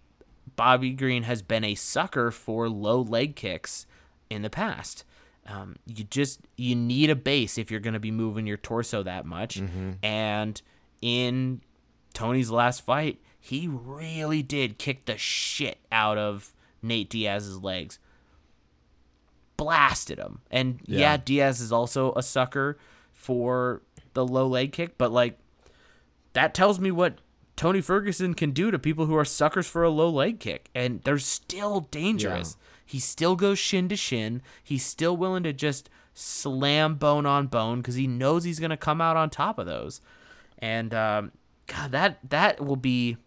[0.61, 3.87] Bobby Green has been a sucker for low leg kicks
[4.29, 5.05] in the past.
[5.47, 9.03] Um, you just you need a base if you're going to be moving your torso
[9.03, 9.57] that much.
[10.03, 10.61] And
[11.01, 11.63] in
[12.13, 17.99] Tony's last fight, he really did kick the shit out of Nate Diaz's legs.
[19.57, 20.41] Blasted him.
[20.51, 21.17] And yeah, Yeah.
[21.17, 22.77] Diaz is also a sucker
[23.15, 23.81] for
[24.13, 25.39] the low leg kick, but like
[26.35, 27.15] that tells me what
[27.61, 31.03] Tony Ferguson can do to people who are suckers for a low leg kick, and
[31.03, 32.57] they're still dangerous.
[32.87, 34.41] He still goes shin to shin.
[34.65, 39.03] He's still willing to just slam bone on bone because he knows he's gonna come
[39.03, 40.01] out on top of those.
[40.57, 41.33] And um,
[41.67, 43.19] God, that that will be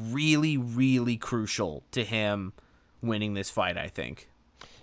[0.00, 2.54] really, really crucial to him
[3.02, 3.76] winning this fight.
[3.76, 4.30] I think.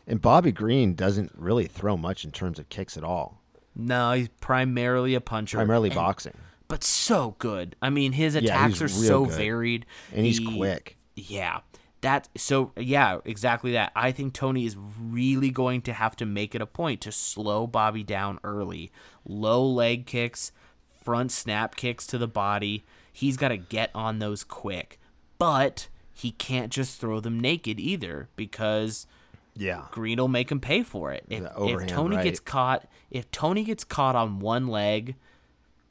[0.05, 3.41] And Bobby Green doesn't really throw much in terms of kicks at all.
[3.75, 6.37] No, he's primarily a puncher, Primarily and- boxing.
[6.69, 7.75] But so good.
[7.81, 9.33] I mean, his attacks he's are so good.
[9.35, 10.95] varied, And he's He- quick.
[11.17, 11.59] Yeah,
[11.99, 13.91] that so yeah, exactly that.
[13.93, 17.67] I think Tony is really going to have to make it a point to slow
[17.67, 18.89] Bobby down early.
[19.27, 20.53] Low leg kicks,
[21.03, 22.85] front snap kicks to the body.
[23.11, 24.97] He's got to get on those quick,
[25.37, 29.05] but he can't just throw them naked either because
[29.57, 29.87] Yeah.
[29.91, 31.25] Green will make him pay for it.
[31.27, 32.23] If, if Tony right.
[32.23, 35.15] gets caught, if Tony gets caught on one leg,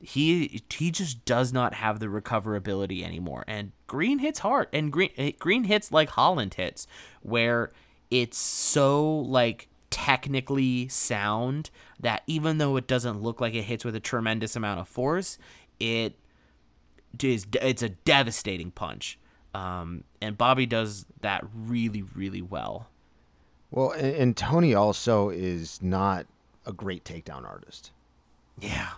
[0.01, 3.45] he he just does not have the recoverability anymore.
[3.47, 6.87] And Green hits hard, and Green eh, Green hits like Holland hits,
[7.23, 7.73] where
[8.11, 13.97] it's so like technically sound that even though it doesn't look like it hits with
[13.97, 15.39] a tremendous amount of force,
[15.81, 16.15] it
[17.23, 19.19] is it's a devastating punch.
[19.55, 22.89] Um, and Bobby does that really really well.
[23.71, 26.27] Well, and, and Tony also is not
[26.65, 27.91] a great takedown artist.
[28.61, 28.91] Yeah.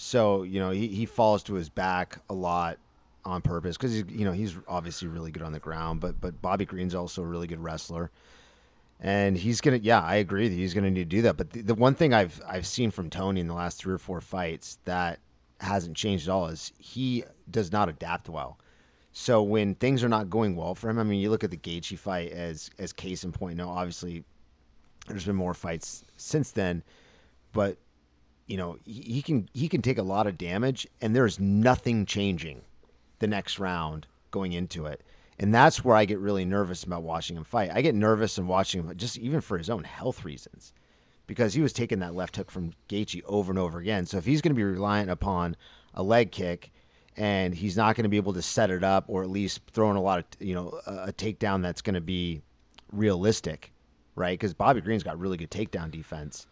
[0.00, 2.78] So you know he, he falls to his back a lot
[3.24, 6.40] on purpose because he's you know he's obviously really good on the ground, but but
[6.40, 8.12] Bobby Green's also a really good wrestler,
[9.00, 11.36] and he's gonna yeah I agree that he's gonna need to do that.
[11.36, 13.98] But the, the one thing I've I've seen from Tony in the last three or
[13.98, 15.18] four fights that
[15.60, 18.56] hasn't changed at all is he does not adapt well.
[19.12, 21.56] So when things are not going well for him, I mean, you look at the
[21.56, 23.56] Gaethje fight as as case in point.
[23.56, 24.22] Now, obviously,
[25.08, 26.84] there's been more fights since then,
[27.52, 27.78] but
[28.48, 32.62] you know he, can he can take a lot of damage, and there's nothing changing
[33.20, 35.02] the next round going into it.
[35.38, 37.70] And that's where I get really nervous about watching him fight.
[37.72, 40.72] I get nervous and watching him just even for his own health reasons
[41.28, 44.04] because he was taking that left hook from Gaethje over and over again.
[44.06, 45.56] So if he's going to be reliant upon
[45.94, 46.72] a leg kick
[47.16, 49.96] and he's not going to be able to set it up or at least throwing
[49.96, 52.42] a lot of you know a, a takedown that's going to be
[52.92, 53.72] realistic,
[54.16, 54.36] right?
[54.36, 56.46] Because Bobby Green's got really good takedown defense.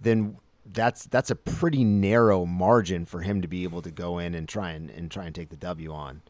[0.00, 4.34] Then that's that's a pretty narrow margin for him to be able to go in
[4.34, 6.22] and try and, and try and take the W on.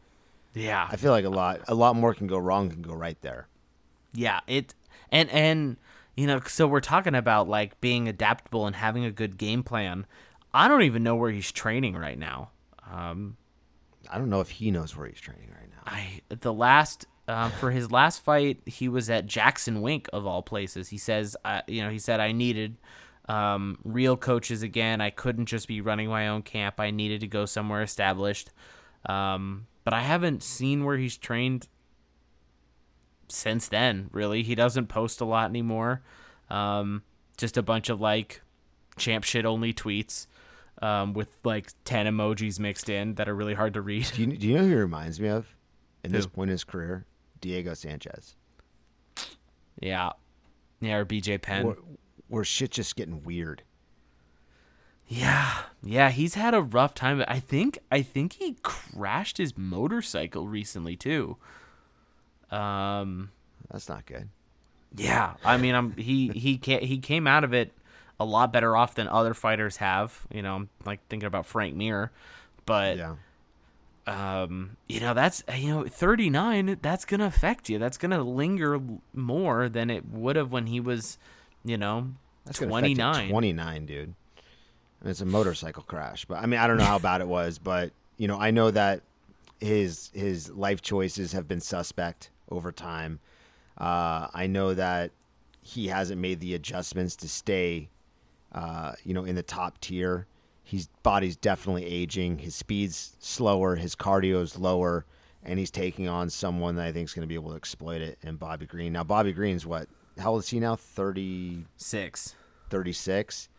[0.53, 0.87] Yeah.
[0.89, 3.47] I feel like a lot a lot more can go wrong can go right there.
[4.13, 4.73] Yeah, it
[5.11, 5.77] and and
[6.15, 10.05] you know, so we're talking about like being adaptable and having a good game plan.
[10.53, 12.51] I don't even know where he's training right now.
[12.91, 13.37] Um,
[14.09, 15.81] I don't know if he knows where he's training right now.
[15.85, 20.43] I the last uh, for his last fight, he was at Jackson Wink of all
[20.43, 20.89] places.
[20.89, 22.77] He says, uh, you know, he said I needed
[23.29, 25.01] um, real coaches again.
[25.01, 26.79] I couldn't just be running my own camp.
[26.79, 28.51] I needed to go somewhere established.
[29.05, 31.67] Um, but I haven't seen where he's trained
[33.27, 34.09] since then.
[34.11, 36.01] Really, he doesn't post a lot anymore.
[36.49, 37.03] Um,
[37.37, 38.41] just a bunch of like
[38.97, 40.27] champ shit only tweets
[40.81, 44.09] um, with like ten emojis mixed in that are really hard to read.
[44.13, 45.53] Do you, do you know who he reminds me of
[46.03, 47.05] in this point in his career?
[47.41, 48.35] Diego Sanchez.
[49.81, 50.11] yeah,
[50.79, 51.65] yeah, or BJ Penn.
[51.65, 51.75] Where,
[52.33, 53.61] where shit just getting weird.
[55.07, 55.51] Yeah,
[55.83, 57.23] yeah, he's had a rough time.
[57.27, 61.37] I think I think he crashed his motorcycle recently too.
[62.49, 63.31] Um,
[63.71, 64.29] That's not good.
[64.95, 67.71] yeah, I mean, I'm he he ca- he came out of it
[68.19, 70.25] a lot better off than other fighters have.
[70.33, 72.11] You know, I'm like thinking about Frank Mir,
[72.65, 73.15] but Yeah.
[74.07, 76.77] um, you know, that's you know, 39.
[76.81, 77.77] That's gonna affect you.
[77.77, 78.79] That's gonna linger
[79.13, 81.17] more than it would have when he was,
[81.65, 82.13] you know,
[82.45, 82.95] That's gonna affect you.
[82.95, 83.29] 29.
[83.29, 84.13] 29, dude.
[85.01, 86.25] And it's a motorcycle crash.
[86.25, 88.71] But I mean, I don't know how bad it was, but you know, I know
[88.71, 89.01] that
[89.59, 93.19] his his life choices have been suspect over time.
[93.77, 95.11] Uh, I know that
[95.61, 97.89] he hasn't made the adjustments to stay,
[98.51, 100.27] uh, you know, in the top tier.
[100.63, 102.39] His body's definitely aging.
[102.39, 103.75] His speed's slower.
[103.75, 105.05] His cardio's lower,
[105.43, 108.01] and he's taking on someone that I think is going to be able to exploit
[108.01, 108.17] it.
[108.23, 108.93] And Bobby Green.
[108.93, 109.87] Now, Bobby Green's what?
[110.17, 110.75] How old is he now?
[110.75, 112.35] 36.
[112.69, 113.49] 36.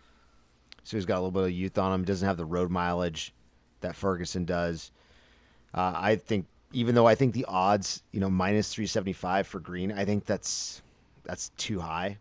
[0.84, 2.00] So he's got a little bit of youth on him.
[2.00, 3.32] He doesn't have the road mileage
[3.80, 4.90] that Ferguson does.
[5.72, 9.92] Uh, I think, even though I think the odds, you know, minus 375 for Green,
[9.92, 10.82] I think that's
[11.24, 12.18] that's too high.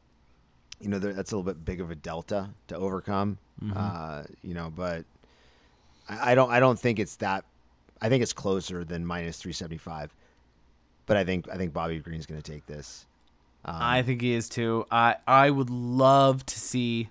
[0.79, 3.37] You know, that's a little bit big of a delta to overcome.
[3.75, 5.05] Uh, you know, but
[6.09, 7.45] I, I don't I don't think it's that.
[8.01, 10.13] I think it's closer than minus 375.
[11.05, 13.05] But I think I think Bobby Green's going to take this.
[13.65, 14.85] Um, I think he is too.
[14.91, 17.09] I I would love to see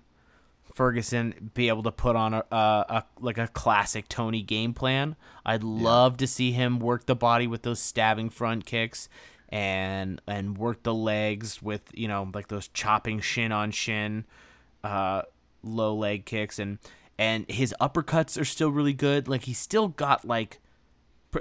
[0.75, 2.57] Ferguson be able to put on a, a,
[2.89, 5.17] a like a classic Tony game plan.
[5.45, 9.09] I'd love to see him work the body with those stabbing front kicks
[9.49, 14.25] and and work the legs with you know like those chopping shin on shin
[14.83, 15.21] uh
[15.63, 16.79] low leg kicks and
[17.19, 20.59] and his uppercuts are still really good like he's still got like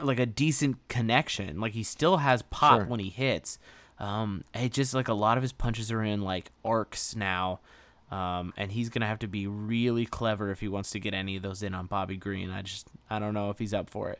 [0.01, 2.85] like a decent connection like he still has pop Sure.
[2.85, 3.57] when he hits
[4.01, 7.59] um it just like a lot of his punches are in like arcs now
[8.11, 11.37] um and he's gonna have to be really clever if he wants to get any
[11.37, 14.09] of those in on bobby green i just i don't know if he's up for
[14.09, 14.19] it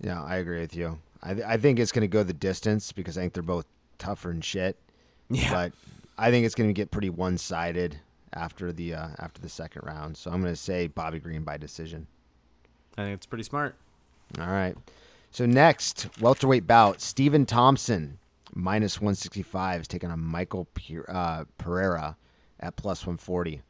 [0.00, 0.98] Yeah, I agree with you.
[1.22, 3.66] I, th- I think it's going to go the distance because I think they're both
[3.98, 4.76] tougher and shit.
[5.28, 5.72] yeah But
[6.16, 7.98] I think it's going to get pretty one sided
[8.32, 10.16] after the uh, after the second round.
[10.16, 12.06] So I'm going to say Bobby Green by decision.
[12.96, 13.74] i think it's pretty smart
[14.38, 14.74] All right.
[15.32, 18.16] So next welterweight bout: Stephen Thompson
[18.54, 22.16] minus 165 is taking on Michael Pe- uh, Pereira
[22.60, 23.62] at plus 140.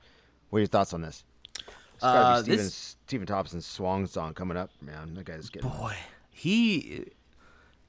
[0.50, 1.24] What are your thoughts on this?
[1.56, 5.14] It's gotta Uh, be Steven, this Steven Thompson's swan song coming up, man.
[5.14, 5.94] That guy's getting, boy,
[6.30, 7.04] he.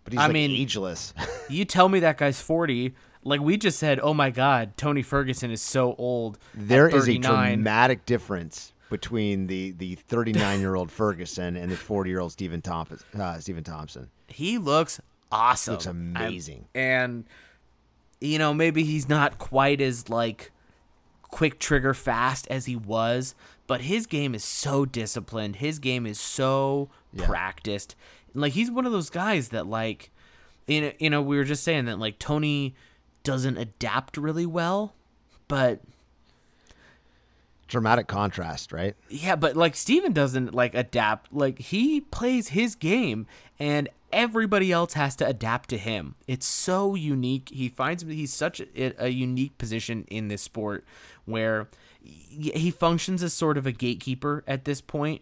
[0.04, 1.13] but he's I like mean- ageless.
[1.49, 2.93] You tell me that guy's forty.
[3.23, 6.39] Like we just said, oh my God, Tony Ferguson is so old.
[6.56, 12.10] There is a dramatic difference between the the 39 year old Ferguson and the 40
[12.10, 12.99] year old Stephen Thompson.
[13.19, 14.10] Uh, Stephen Thompson.
[14.27, 14.99] He looks
[15.31, 15.73] awesome.
[15.73, 16.65] Looks amazing.
[16.75, 17.23] I'm- and
[18.19, 20.51] you know, maybe he's not quite as like
[21.23, 23.33] quick trigger fast as he was,
[23.67, 25.55] but his game is so disciplined.
[25.57, 27.25] His game is so Yeah.
[27.25, 27.95] practiced.
[28.33, 30.11] Like he's one of those guys that like
[30.67, 32.75] you know, you know, we were just saying that like Tony
[33.23, 34.93] doesn't adapt really well,
[35.47, 35.81] but
[37.67, 38.95] Dramatic contrast, right?
[39.09, 41.31] Yeah, but like Steven doesn't like adapt.
[41.33, 43.27] Like he plays his game
[43.59, 46.15] and everybody else has to adapt to him.
[46.28, 47.50] It's so unique.
[47.50, 50.86] He finds he's such a, a unique position in this sport
[51.26, 51.67] where
[52.04, 55.21] he functions as sort of a gatekeeper at this point.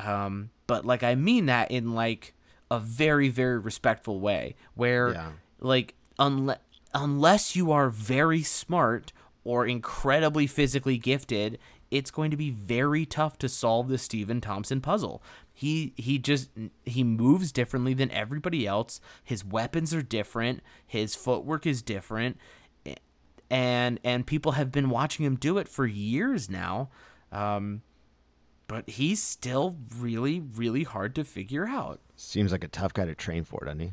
[0.00, 2.34] Um, but like I mean that in like
[2.70, 5.30] a very very respectful way where Yeah.
[5.60, 6.58] like unless
[6.94, 9.12] unless you are very smart
[9.44, 11.58] or incredibly physically gifted,
[11.90, 15.22] it's going to be very tough to solve the Stephen Thompson puzzle.
[15.58, 16.50] He he just
[16.84, 19.00] he moves differently than everybody else.
[19.24, 20.62] His weapons are different.
[20.86, 22.36] His footwork is different,
[23.50, 26.90] and and people have been watching him do it for years now.
[27.32, 27.82] Um,
[28.68, 31.98] but he's still really really hard to figure out.
[32.14, 33.92] Seems like a tough guy to train for, doesn't he?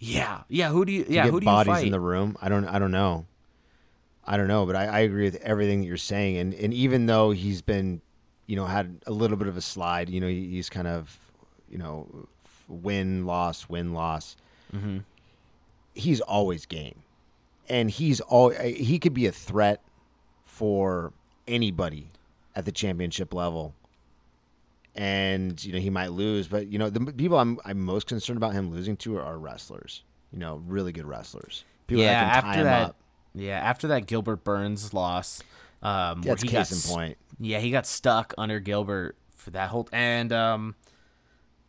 [0.00, 0.70] Yeah, yeah.
[0.70, 1.06] Who do you?
[1.08, 2.36] Yeah, get who do you bodies in the room.
[2.42, 2.64] I don't.
[2.64, 3.26] I don't know.
[4.24, 6.36] I don't know, but I, I agree with everything that you're saying.
[6.36, 8.02] And and even though he's been,
[8.46, 11.18] you know, had a little bit of a slide, you know, he's kind of,
[11.68, 12.28] you know,
[12.68, 14.36] win loss win loss.
[14.74, 14.98] Mm-hmm.
[15.94, 17.02] He's always game,
[17.68, 19.80] and he's all he could be a threat
[20.44, 21.12] for
[21.48, 22.10] anybody
[22.54, 23.74] at the championship level.
[24.94, 28.38] And you know he might lose, but you know the people I'm I'm most concerned
[28.38, 30.02] about him losing to are wrestlers.
[30.32, 31.64] You know, really good wrestlers.
[31.86, 32.96] People yeah, that can tie after him that, up.
[33.34, 35.42] yeah, after that Gilbert Burns loss,
[35.86, 37.18] um, where That's he got case in point.
[37.38, 40.74] Yeah, he got stuck under Gilbert for that whole and um,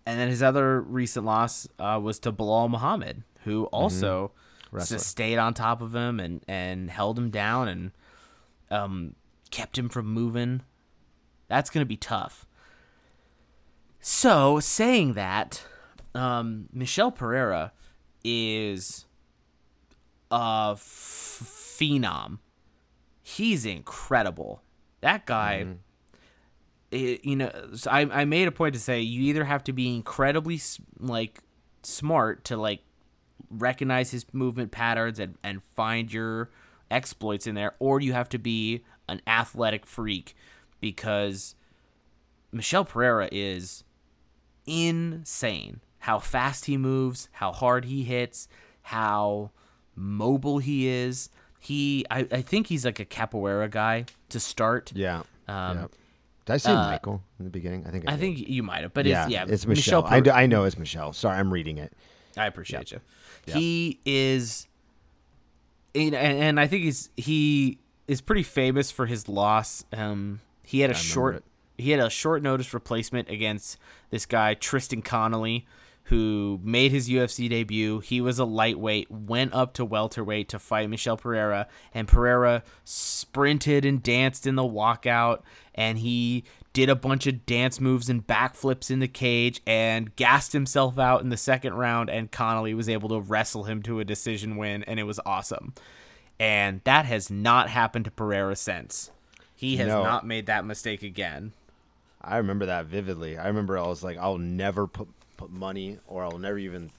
[0.05, 4.31] and then his other recent loss uh, was to Belal Muhammad, who also
[4.67, 4.77] Mm-hmm.
[4.79, 7.91] Just stayed on top of him and and held him down and
[8.69, 9.15] um
[9.49, 10.61] kept him from moving.
[11.47, 12.45] That's gonna be tough.
[14.01, 15.65] So saying that,
[16.13, 17.71] um, Michel Pereira
[18.23, 19.05] is
[20.31, 22.39] a f- phenom.
[23.29, 24.61] He's incredible.
[25.01, 25.65] That guy,
[26.91, 29.73] it- you know, so I I made a point to say you either have to
[29.73, 30.61] be incredibly
[30.99, 31.39] like
[31.83, 32.81] smart to like
[33.49, 36.49] recognize his movement patterns and and find your
[36.89, 40.33] exploits in there, or you have to be an athletic freak
[40.79, 41.53] because
[42.53, 43.83] Michel Pereira is
[44.65, 45.81] insane.
[45.99, 48.47] How fast he moves, how hard he hits,
[48.83, 49.51] how
[49.95, 51.29] mobile he is.
[51.67, 54.93] He, I, I think he's like a capoeira guy to start.
[54.95, 55.23] Yeah.
[55.49, 55.87] Um, yeah.
[56.45, 57.85] Did I say uh, Michael in the beginning?
[57.85, 60.05] I think I, I think you might have, but yeah, it's, yeah, it's Michel.
[60.05, 61.11] I, Per- do- I know it's Michel.
[61.11, 61.91] Sorry, I'm reading it.
[62.37, 63.01] I appreciate you.
[63.47, 63.57] Yep.
[63.57, 64.65] He is,
[65.93, 69.83] and, and I think he's he is pretty famous for his loss.
[69.91, 71.43] Um, he had a short it.
[71.77, 73.77] he had a short notice replacement against
[74.09, 75.65] this guy Tristan Connelly,
[76.07, 77.99] who made his UFC debut.
[77.99, 83.85] He was a lightweight, went up to welterweight to fight Michel Pereira, and Pereira sprinted
[83.85, 85.41] and danced in the walkout,
[85.75, 86.43] and he
[86.73, 91.21] did a bunch of dance moves and backflips in the cage and gassed himself out
[91.21, 94.83] in the second round and Connelly was able to wrestle him to a decision win
[94.83, 95.73] and it was awesome.
[96.39, 99.09] And that has not happened to Pereira since.
[99.55, 100.03] He has No.
[100.03, 101.53] not made that mistake again.
[102.21, 103.39] I remember that vividly.
[103.39, 106.91] I remember I was like, I'll never put put money, or I'll never even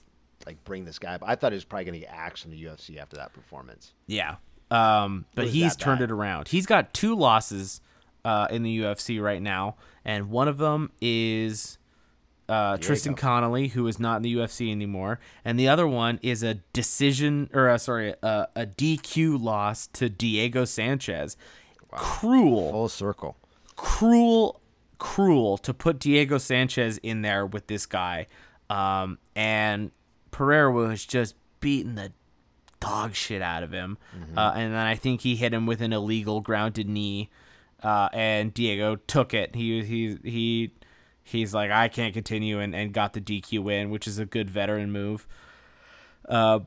[0.45, 1.15] like bring this guy.
[1.15, 1.23] up.
[1.25, 3.93] I thought he was probably going to get axed in the UFC after that performance.
[4.07, 4.35] Yeah.
[4.71, 6.09] Um, but he's turned bad.
[6.09, 6.47] it around.
[6.49, 7.81] He's got two losses
[8.23, 9.75] uh, in the UFC right now,
[10.05, 11.77] and one of them is
[12.47, 16.43] uh, Tristan Connelly, who is not in the UFC anymore, and the other one is
[16.43, 21.35] a decision or uh, sorry, uh, a DQ loss to Diego Sanchez.
[21.91, 23.37] Cruel, Full circle.
[23.75, 24.61] cruel,
[24.99, 28.27] cruel to put Diego Sanchez in there with this guy.
[28.69, 29.91] Um, and
[30.29, 32.11] Pereira was just beating the
[32.79, 33.97] dog shit out of him.
[34.37, 37.29] Uh, and then I think he hit him with an illegal grounded knee.
[37.81, 39.55] Uh, and Diego took it.
[39.55, 40.71] He he he
[41.23, 44.49] he's like I can't continue and, and got the DQ win, which is a good
[44.49, 45.25] veteran move.
[46.27, 46.59] Uh,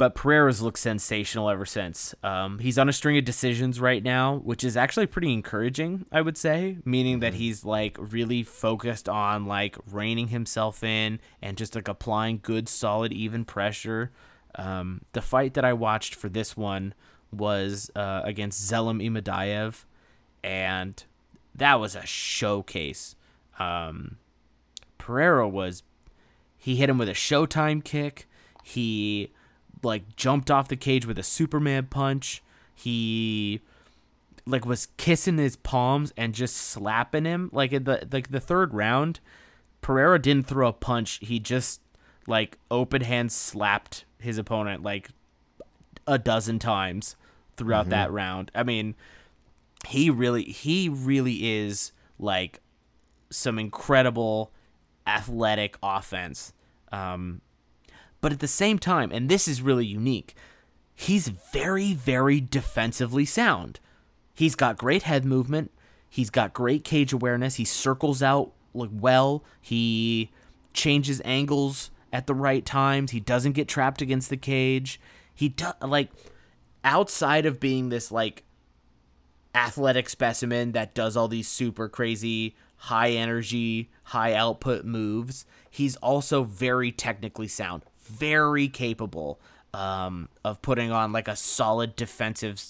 [0.00, 2.14] but Pereira's looked sensational ever since.
[2.22, 6.22] Um, he's on a string of decisions right now, which is actually pretty encouraging, I
[6.22, 11.74] would say, meaning that he's like really focused on like reining himself in and just
[11.74, 14.10] like applying good, solid, even pressure.
[14.54, 16.94] Um, the fight that I watched for this one
[17.30, 19.84] was uh, against Zelim Imadaev,
[20.42, 21.04] and
[21.54, 23.16] that was a showcase.
[23.58, 24.16] Um,
[24.96, 25.82] Pereira was
[26.56, 28.26] he hit him with a Showtime kick.
[28.64, 29.34] He
[29.82, 32.42] like jumped off the cage with a Superman punch.
[32.74, 33.60] He
[34.46, 37.50] like was kissing his palms and just slapping him.
[37.52, 39.20] Like in the like the third round,
[39.80, 41.18] Pereira didn't throw a punch.
[41.22, 41.80] He just
[42.26, 45.10] like open hand slapped his opponent like
[46.06, 47.16] a dozen times
[47.56, 47.90] throughout mm-hmm.
[47.90, 48.50] that round.
[48.54, 48.94] I mean,
[49.86, 52.60] he really he really is like
[53.30, 54.52] some incredible
[55.06, 56.52] athletic offense.
[56.92, 57.40] Um,
[58.20, 60.34] but at the same time, and this is really unique,
[60.94, 63.80] he's very, very defensively sound.
[64.34, 65.70] He's got great head movement.
[66.08, 67.56] He's got great cage awareness.
[67.56, 69.44] He circles out like well.
[69.60, 70.30] He
[70.72, 73.12] changes angles at the right times.
[73.12, 75.00] He doesn't get trapped against the cage.
[75.34, 76.10] He does like
[76.84, 78.42] outside of being this like
[79.54, 85.44] athletic specimen that does all these super crazy high energy, high output moves.
[85.70, 89.40] He's also very technically sound, very capable
[89.72, 92.62] um, of putting on like a solid defensive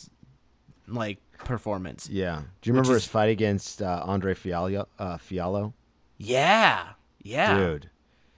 [0.86, 2.08] like performance.
[2.10, 2.42] Yeah.
[2.60, 4.86] Do you remember is, his fight against uh, Andre Fialho?
[4.98, 5.72] Uh, Fialho?
[6.18, 6.90] Yeah.
[7.22, 7.56] Yeah.
[7.56, 7.90] Dude.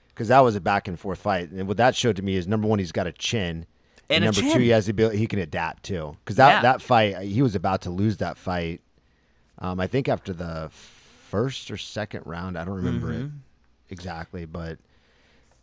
[0.09, 2.47] Because that was a back and forth fight, and what that showed to me is
[2.47, 3.65] number one, he's got a chin,
[4.11, 4.53] and, and number chin.
[4.53, 6.17] two, he has the ability he can adapt too.
[6.23, 6.63] Because that yeah.
[6.63, 8.83] that fight, he was about to lose that fight.
[9.59, 13.25] Um, I think after the first or second round, I don't remember mm-hmm.
[13.25, 13.31] it
[13.89, 14.79] exactly, but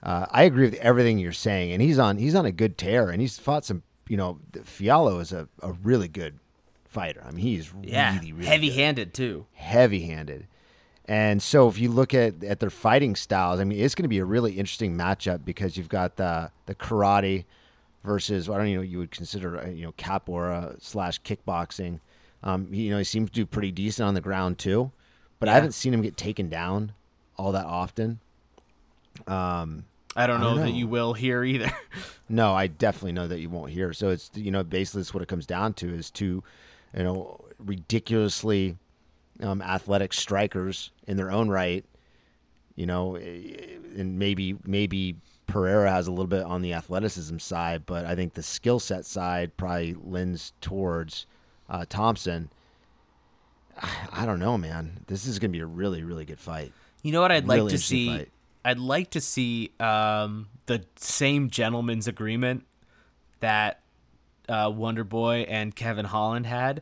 [0.02, 3.10] uh, I agree with everything you're saying, and he's on he's on a good tear,
[3.10, 3.84] and he's fought some.
[4.08, 6.39] You know, Fialho is a, a really good
[6.86, 7.24] fighter.
[7.26, 9.45] I mean, he's yeah, really, really heavy-handed too.
[9.54, 10.47] Heavy-handed,
[11.06, 14.10] and so if you look at at their fighting styles, I mean, it's going to
[14.10, 17.45] be a really interesting matchup because you've got the the karate
[18.04, 22.00] versus I don't know you would consider uh, you know capoeira slash kickboxing.
[22.41, 24.91] Um, you know, he seems to do pretty decent on the ground too,
[25.39, 25.52] but yeah.
[25.52, 26.93] I haven't seen him get taken down
[27.38, 28.22] all that often.
[29.28, 31.72] Um, I don't, know, I don't know that you will hear either.
[32.30, 33.93] no, I definitely know that you won't hear.
[33.93, 36.43] So it's you know basically that's what it comes down to is two,
[36.95, 38.78] you know, ridiculously
[39.41, 41.86] um, athletic strikers in their own right.
[42.76, 45.15] You know, eh, and maybe maybe
[45.47, 49.05] Pereira has a little bit on the athleticism side, but I think the skill set
[49.05, 51.26] side probably lends towards
[51.70, 52.49] uh, Thompson.
[54.11, 55.03] I don't know, man.
[55.07, 56.72] This is going to be a really, really good fight.
[57.03, 58.07] You know what I'd really like to see?
[58.07, 58.30] Fight.
[58.64, 62.66] I'd like to see um, the same gentleman's agreement
[63.39, 63.82] that
[64.47, 66.82] uh, Wonder Boy and Kevin Holland had.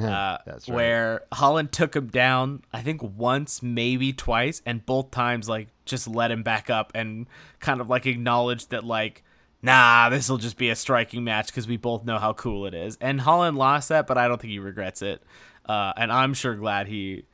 [0.00, 0.68] Uh, right.
[0.68, 6.06] Where Holland took him down, I think once, maybe twice, and both times like just
[6.06, 7.26] let him back up and
[7.58, 9.24] kind of like acknowledged that like,
[9.60, 12.74] nah, this will just be a striking match because we both know how cool it
[12.74, 12.96] is.
[13.00, 15.20] And Holland lost that, but I don't think he regrets it,
[15.66, 17.24] uh, and I'm sure glad he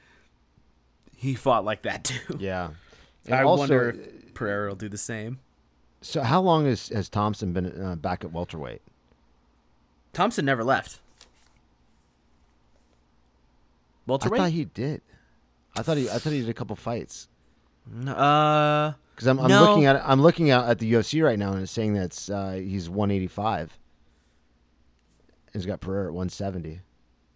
[1.16, 2.38] he fought like that too.
[2.38, 2.70] Yeah,
[3.26, 5.38] and I also, wonder if Pereira will do the same.
[6.02, 8.82] So, how long has has Thompson been uh, back at welterweight?
[10.12, 11.00] Thompson never left.
[14.06, 14.40] Welterweight?
[14.40, 15.00] I thought he did.
[15.76, 16.08] I thought he.
[16.10, 17.28] I thought he did a couple fights.
[18.06, 19.62] Uh, because I'm, I'm no.
[19.62, 22.52] looking at I'm looking at, at the UFC right now and it's saying that uh,
[22.52, 23.78] he's 185.
[25.52, 26.80] He's got Pereira at 170.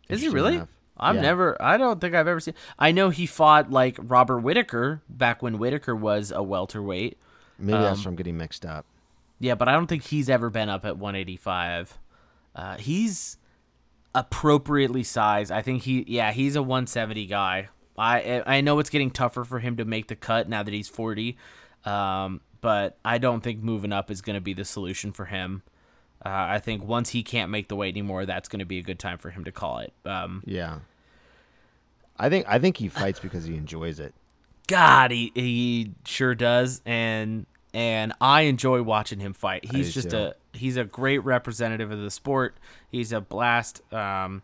[0.09, 0.57] Is he really?
[0.57, 0.69] Enough.
[0.99, 1.23] I've yeah.
[1.23, 1.63] never.
[1.63, 2.55] I don't think I've ever seen.
[2.79, 7.19] I know he fought like Robert Whitaker back when Whitaker was a welterweight.
[7.59, 8.87] Maybe um, that's from getting mixed up.
[9.41, 11.99] Yeah, but I don't think he's ever been up at 185.
[12.55, 13.39] Uh, he's
[14.15, 15.53] appropriately sized.
[15.53, 16.05] I think he.
[16.09, 17.69] Yeah, he's a 170 guy.
[17.97, 20.89] I I know it's getting tougher for him to make the cut now that he's
[20.89, 21.37] 40.
[21.85, 25.63] Um, but I don't think moving up is going to be the solution for him.
[26.25, 28.83] Uh, I think once he can't make the weight anymore, that's going to be a
[28.83, 29.93] good time for him to call it.
[30.05, 30.81] Um, yeah,
[32.19, 34.15] I think I think he fights because he enjoys it.
[34.67, 39.71] God, he he sure does, and and I enjoy watching him fight.
[39.71, 40.17] He's just too.
[40.17, 42.57] a he's a great representative of the sport.
[42.91, 43.83] He's a blast.
[43.93, 44.43] Um,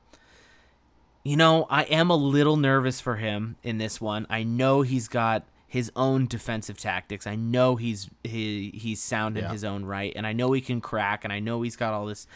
[1.25, 4.27] you know, I am a little nervous for him in this one.
[4.29, 7.27] I know he's got his own defensive tactics.
[7.27, 9.51] I know he's he he's sound in yeah.
[9.51, 12.07] his own right, and I know he can crack, and I know he's got all
[12.07, 12.27] this,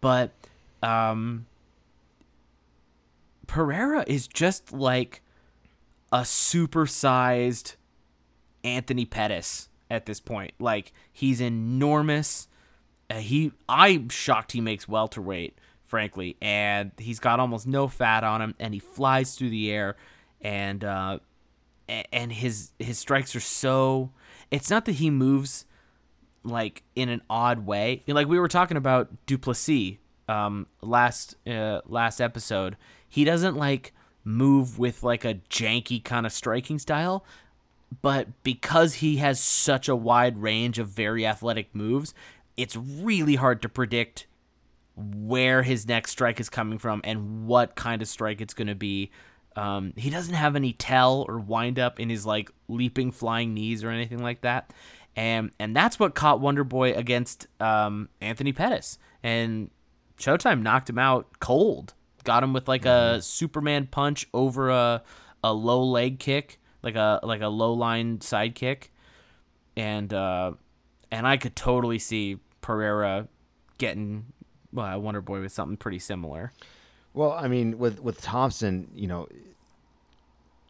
[0.00, 0.32] but
[0.82, 1.46] um,
[3.48, 5.22] Pereira is just like
[6.12, 7.74] a supersized
[8.62, 10.52] Anthony Pettis at this point.
[10.60, 12.46] Like he's enormous,
[13.10, 18.40] uh, he I'm shocked he makes welterweight, frankly, and he's got almost no fat on
[18.40, 19.96] him, and he flies through the air,
[20.40, 21.18] and uh,
[22.12, 24.12] and his his strikes are so.
[24.50, 25.64] It's not that he moves
[26.44, 28.02] like in an odd way.
[28.06, 29.96] Like we were talking about Du Plessis
[30.28, 32.76] um, last uh, last episode.
[33.08, 33.92] He doesn't like
[34.24, 37.24] move with like a janky kind of striking style,
[38.02, 42.14] but because he has such a wide range of very athletic moves,
[42.56, 44.26] it's really hard to predict
[44.96, 48.74] where his next strike is coming from and what kind of strike it's going to
[48.74, 49.10] be.
[49.56, 53.82] Um, he doesn't have any tell or wind up in his like leaping flying knees
[53.82, 54.72] or anything like that.
[55.16, 58.98] And and that's what caught Wonder Boy against um, Anthony Pettis.
[59.22, 59.70] And
[60.18, 61.94] Showtime knocked him out cold.
[62.28, 65.02] Got him with like a Superman punch over a
[65.42, 68.92] a low leg kick, like a like a low line side kick.
[69.78, 70.52] And uh
[71.10, 73.28] and I could totally see Pereira
[73.78, 74.26] getting
[74.74, 76.52] well, Wonder Boy with something pretty similar.
[77.14, 79.26] Well, I mean, with with Thompson, you know,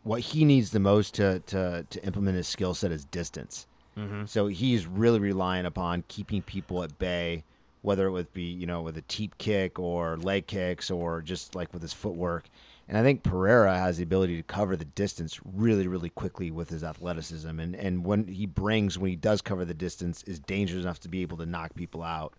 [0.05, 3.67] what he needs the most to to to implement his skill set is distance.
[3.97, 4.27] Mm-hmm.
[4.27, 7.43] So he's really relying upon keeping people at bay,
[7.83, 11.55] whether it would be you know with a teep kick or leg kicks or just
[11.55, 12.49] like with his footwork.
[12.89, 16.71] And I think Pereira has the ability to cover the distance really, really quickly with
[16.71, 17.61] his athleticism.
[17.61, 21.09] And and when he brings, when he does cover the distance, is dangerous enough to
[21.09, 22.33] be able to knock people out.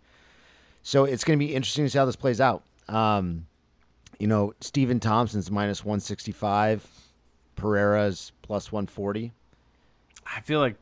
[0.82, 2.64] So it's going to be interesting to see how this plays out.
[2.88, 3.46] Um,
[4.18, 6.88] you know, Stephen Thompson's minus 165,
[7.56, 9.32] Pereira's plus 140.
[10.26, 10.76] I feel like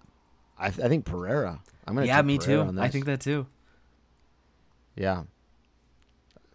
[0.58, 1.60] I, I think Pereira.
[1.86, 2.80] I'm going to yeah, me Pereira too.
[2.80, 3.48] I think that too.
[4.98, 5.24] Yeah,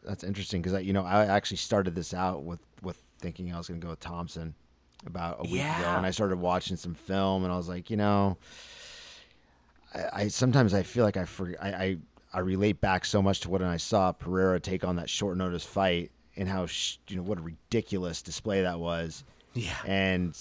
[0.05, 3.59] that's interesting because I, you know, I actually started this out with with thinking I
[3.59, 4.55] was going to go with Thompson
[5.07, 7.97] about a week ago, and I started watching some film, and I was like, you
[7.97, 8.37] know,
[9.95, 11.97] I, I sometimes I feel like I, for, I I
[12.35, 15.65] I relate back so much to when I saw Pereira take on that short notice
[15.65, 19.23] fight and how sh- you know what a ridiculous display that was,
[19.55, 19.77] Yeah.
[19.87, 20.37] and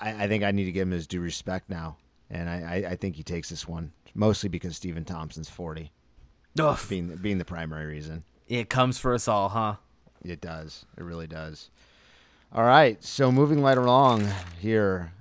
[0.00, 1.96] I, I think I need to give him his due respect now,
[2.30, 2.54] and I,
[2.86, 5.90] I, I think he takes this one mostly because Stephen Thompson's forty,
[6.58, 8.24] Ugh, being being the primary reason.
[8.48, 9.76] it comes for us all, huh?
[10.24, 10.86] It does.
[10.96, 11.70] It really does.
[12.52, 13.02] All right.
[13.02, 14.28] So moving right along
[14.60, 15.12] here,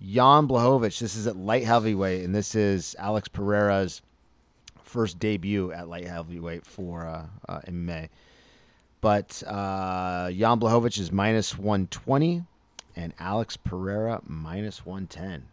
[0.00, 0.98] Jan Blachowicz.
[0.98, 4.02] This is at light heavyweight, and this is Alex Pereira's
[4.84, 8.10] first debut at light heavyweight for uh, uh, MMA.
[9.00, 12.44] But uh, Jan Blachowicz is minus 120,
[12.94, 15.48] and Alex Pereira minus 110.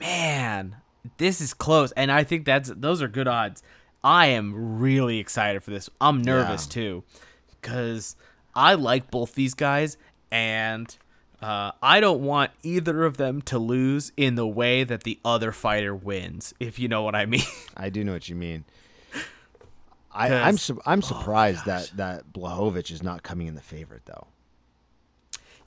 [0.00, 0.76] Man,
[1.18, 3.62] this is close, and I think that's those are good odds.
[4.02, 5.90] I am really excited for this.
[6.00, 6.72] I'm nervous Yeah.
[6.72, 7.04] too,
[7.60, 8.16] because
[8.54, 9.96] I like both these guys,
[10.30, 10.94] and
[11.42, 15.52] uh, I don't want either of them to lose in the way that the other
[15.52, 16.52] fighter wins.
[16.60, 17.42] If you know what I mean.
[17.76, 18.64] I do know what you mean.
[20.12, 24.02] I, I'm 'Cause- su- I'm surprised that that Blachowicz is not coming in the favorite
[24.06, 24.26] though.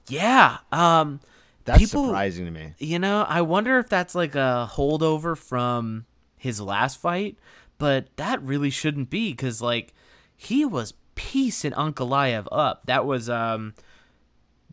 [0.07, 0.57] yeah.
[0.71, 1.19] Um.
[1.65, 2.73] That's People- surprising to me.
[2.77, 6.05] You know, I wonder if that's like a holdover from
[6.35, 7.37] his last fight,
[7.77, 9.93] but that really shouldn't be because like
[10.35, 12.85] he was piecing Ankalaev up.
[12.85, 13.73] That was um,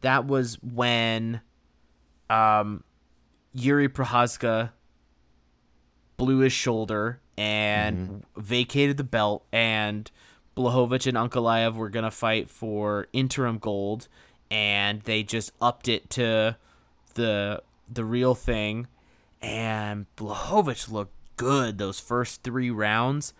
[0.00, 1.40] that was when
[2.28, 2.84] um,
[3.56, 4.70] Jiri Prochazka
[6.16, 10.10] blew his shoulder and vacated the belt, and
[10.56, 14.08] Blachowicz and Ankalaev were gonna fight for interim gold,
[14.50, 16.56] and they just upped it to
[17.14, 18.86] the the real thing,
[19.40, 23.32] and Blachowicz looked good those first three rounds.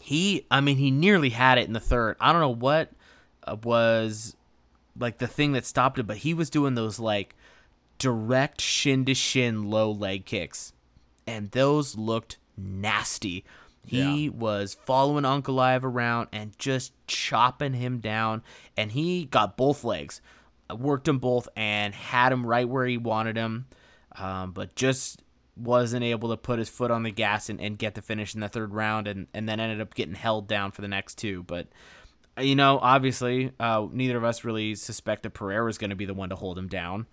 [0.00, 2.16] He, I mean, he nearly had it in the third.
[2.18, 2.90] I don't know what
[3.46, 4.34] uh, was
[4.98, 7.36] like the thing that stopped it, but he was doing those like
[7.98, 10.72] direct shin to shin low leg kicks,
[11.26, 13.44] and those looked nasty.
[13.86, 18.42] He was following Ankalaev around and just chopping him down,
[18.76, 20.20] and he got both legs,
[20.70, 23.66] worked them both, and had him right where he wanted him,
[24.16, 25.22] um, but just
[25.58, 28.40] wasn't able to put his foot on the gas and, and get the finish in
[28.40, 31.42] the third round, and, and then ended up getting held down for the next two.
[31.42, 31.66] But
[32.40, 36.04] you know, obviously, uh, neither of us really suspect that Pereira is going to be
[36.06, 37.06] the one to hold him down.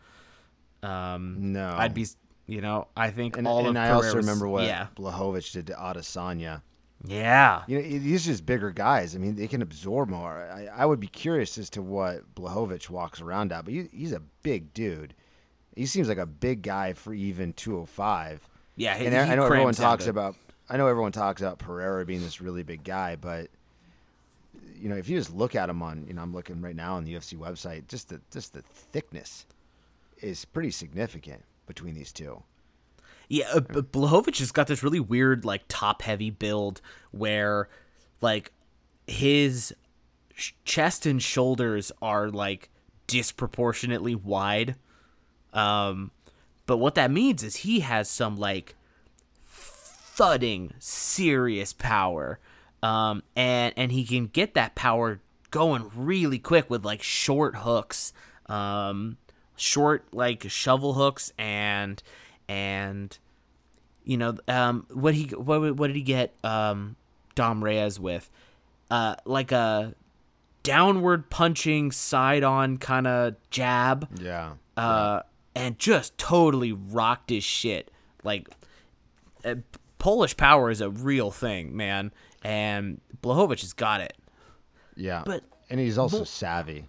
[0.84, 1.74] Um, No.
[1.76, 2.06] I'd be,
[2.46, 5.68] you know, I think And, all and of I also remember what yeah, Blachowicz did
[5.68, 6.62] to Adesanya.
[7.04, 9.16] yeah, You know, these are just bigger guys.
[9.16, 10.48] I mean, they can absorb more.
[10.52, 14.12] I, I would be curious as to what Blachowicz walks around at, but he, he's
[14.14, 15.16] a big dude.
[15.76, 18.48] He seems like a big guy for even 205.
[18.78, 18.96] yeah.
[18.98, 20.36] he- And I he I know everyone talks about
[20.70, 23.50] I know everyone talks about Pereira being this really big guy, but
[24.78, 26.96] you know, if you just look at him on, you know, I'm looking right now
[26.96, 29.46] on the UFC website, just the just the thickness
[30.22, 32.42] is pretty significant between these two.
[33.28, 37.70] Yeah, uh, Blachowicz has got this really weird like top heavy build where
[38.22, 38.52] like
[39.08, 39.74] his
[40.36, 42.70] sh- chest and shoulders are like
[43.08, 44.76] disproportionately wide.
[45.56, 46.12] Um
[46.68, 48.76] but what that means is he has some like
[49.46, 52.40] thudding serious power.
[52.84, 55.20] Um and and he can get that power
[55.52, 58.14] going really quick with like short hooks.
[58.48, 59.18] Um
[59.58, 62.02] short like shovel hooks and
[62.50, 63.18] and
[64.04, 66.96] you know um what he what what did he get um
[67.36, 68.30] Dom Reyes with
[68.92, 69.96] uh like a
[70.64, 74.54] downward punching side on kind of jab Yeah.
[74.78, 75.22] uh
[75.56, 77.90] and just totally rocked his shit
[78.24, 78.48] like
[79.44, 79.56] uh,
[80.00, 82.12] Polish power is a real thing man
[82.44, 84.14] and Blachowicz has got it
[84.96, 85.24] Yeah.
[85.26, 86.86] but- and he's also but- savvy.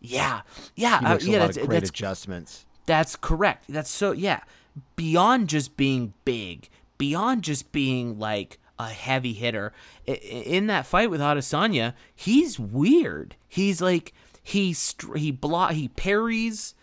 [0.00, 0.42] yeah
[0.76, 2.64] yeah uh, yeah that's great that's adjustments.
[2.86, 3.66] That's correct.
[3.68, 4.40] That's so yeah.
[4.96, 6.68] Beyond just being big,
[6.98, 9.72] beyond just being like a heavy hitter,
[10.06, 13.36] in that fight with Adesanya, he's weird.
[13.48, 14.12] He's like
[14.42, 16.74] he str- he block he parries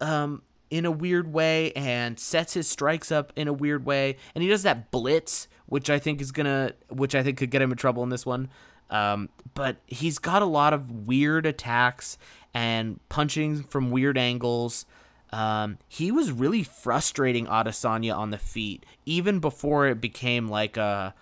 [0.00, 4.42] um in a weird way and sets his strikes up in a weird way and
[4.42, 7.62] he does that blitz which I think is going to which I think could get
[7.62, 8.50] him in trouble in this one.
[8.90, 12.18] Um, but he's got a lot of weird attacks
[12.52, 14.84] and punching from weird angles.
[15.32, 21.14] Um, he was really frustrating Adesanya on the feet, even before it became like a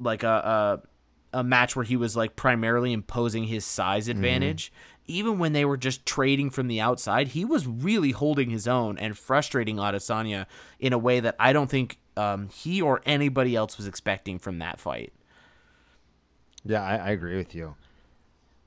[0.00, 0.80] like a
[1.32, 4.72] a, a match where he was like primarily imposing his size advantage.
[5.06, 8.96] Even when they were just trading from the outside, he was really holding his own
[8.98, 10.46] and frustrating Adesanya
[10.78, 14.58] in a way that I don't think um, he or anybody else was expecting from
[14.60, 15.12] that fight.
[16.64, 17.74] Yeah, I, I agree with you.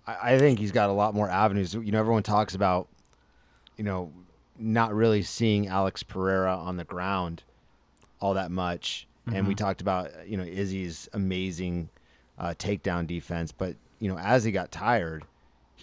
[0.05, 1.73] I, I think he's got a lot more avenues.
[1.73, 2.89] You know, everyone talks about,
[3.77, 4.11] you know,
[4.57, 7.43] not really seeing Alex Pereira on the ground
[8.19, 9.07] all that much.
[9.27, 11.89] And we talked about, you know, Izzy's amazing
[12.37, 13.51] uh, takedown defense.
[13.51, 15.23] But, you know, as he got tired,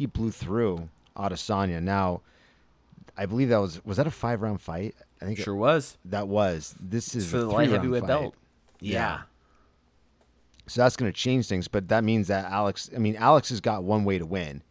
[0.03, 1.81] he blew through Adesanya.
[1.81, 2.23] Now,
[3.17, 4.97] I believe that was, was that a five round fight?
[5.21, 6.75] I think it- Sure was that was.
[6.81, 8.35] This is for a the light heavyweight belt.
[8.81, 8.93] Yeah.
[8.93, 9.21] yeah.
[10.67, 13.61] So that's going to change things, but that means that Alex, I mean, Alex has
[13.61, 14.63] got one way to win,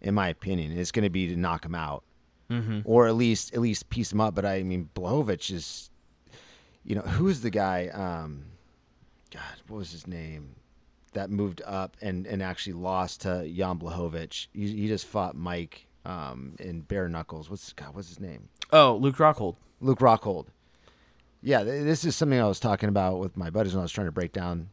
[0.00, 0.76] in my opinion.
[0.76, 2.02] It's going to be to knock him out,
[2.50, 2.80] mm-hmm.
[2.84, 4.34] or at least at least piece him up.
[4.34, 5.90] But I mean, Blachowicz is,
[6.84, 7.88] you know, who's the guy?
[7.88, 8.44] Um,
[9.30, 10.56] God, what was his name?
[11.14, 14.46] That moved up and and actually lost to Jan Blachowicz.
[14.54, 17.50] He, he just fought Mike um, in bare knuckles.
[17.50, 17.94] What's God?
[17.94, 18.48] What's his name?
[18.72, 19.56] Oh, Luke Rockhold.
[19.80, 20.46] Luke Rockhold.
[21.42, 23.92] Yeah, th- this is something I was talking about with my buddies when I was
[23.92, 24.68] trying to break down,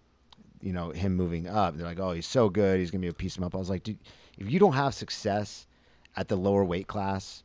[0.61, 1.75] you know, him moving up.
[1.75, 2.79] They're like, "Oh, he's so good.
[2.79, 3.97] He's gonna be a piece him up." I was like, "Dude,
[4.37, 5.67] if you don't have success
[6.15, 7.43] at the lower weight class,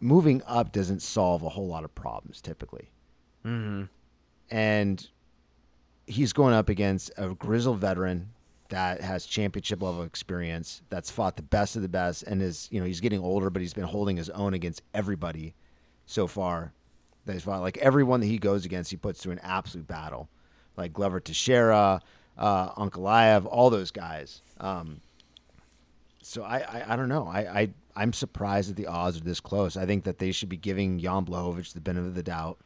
[0.00, 2.90] moving up doesn't solve a whole lot of problems typically."
[3.44, 3.84] Mm-hmm.
[4.50, 5.08] And
[6.10, 8.30] he's going up against a grizzled veteran
[8.68, 12.80] that has championship level experience, that's fought the best of the best, and is you
[12.80, 15.54] know he's getting older, but he's been holding his own against everybody
[16.06, 16.72] so far
[17.26, 17.60] that he's fought.
[17.60, 20.28] Like everyone that he goes against, he puts through an absolute battle.
[20.76, 22.00] Like Glover Teixeira,
[22.38, 24.42] uh, Ankalaev, all those guys.
[24.58, 25.00] Um,
[26.22, 27.26] so I, I, I don't know.
[27.26, 29.76] I, I I'm surprised that the odds are this close.
[29.76, 32.58] I think that they should be giving Jan Blachowicz the benefit of the doubt.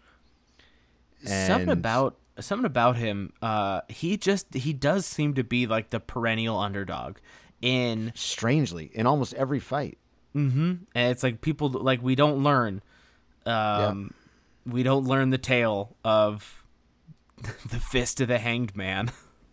[1.25, 6.01] something about something about him uh he just he does seem to be like the
[6.01, 7.17] perennial underdog
[7.63, 9.97] in Strangely, in almost every fight.
[10.37, 10.73] Mm-hmm.
[10.95, 12.83] And it's like people like we don't learn
[13.47, 14.13] um
[14.67, 16.65] we don't learn the tale of
[17.71, 19.11] the fist of the hanged man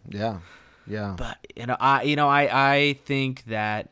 [0.09, 0.39] Yeah,
[0.87, 1.15] yeah.
[1.17, 3.91] but you know i you know i i think that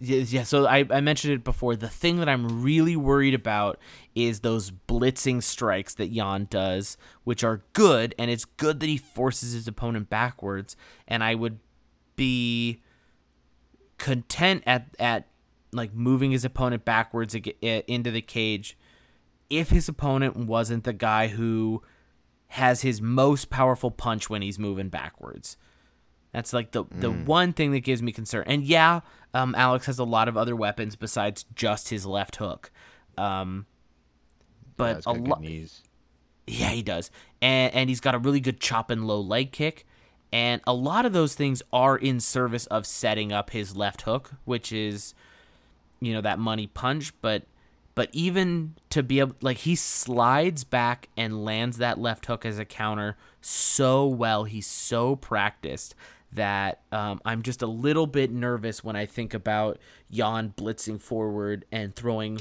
[0.00, 3.78] yeah, so I, I mentioned it before the thing that i'm really worried about
[4.14, 8.96] is those blitzing strikes that jan does which are good and it's good that he
[8.96, 10.76] forces his opponent backwards
[11.06, 11.58] and i would
[12.16, 12.82] be
[13.98, 15.28] content at at
[15.72, 18.76] like moving his opponent backwards eh, into the cage
[19.48, 21.82] if his opponent wasn't the guy who
[22.48, 25.56] has his most powerful punch when he's moving backwards.
[26.32, 28.44] That's like the the one thing that gives me concern.
[28.46, 29.00] And yeah,
[29.34, 32.70] um, Alex has a lot of other weapons besides just his left hook.
[33.18, 33.66] Um,
[34.78, 35.44] but he's a lot,
[36.46, 37.10] yeah, he does,
[37.42, 39.86] and and he's got a really good chop and low leg kick,
[40.32, 44.32] and a lot of those things are in service of setting up his left hook,
[44.46, 45.14] which is,
[46.00, 47.12] you know, that money punch.
[47.20, 47.42] But
[47.94, 52.58] but even to be able, like, he slides back and lands that left hook as
[52.58, 54.44] a counter so well.
[54.44, 55.94] He's so practiced
[56.32, 59.78] that um, I'm just a little bit nervous when I think about
[60.10, 62.40] Jan blitzing forward and throwing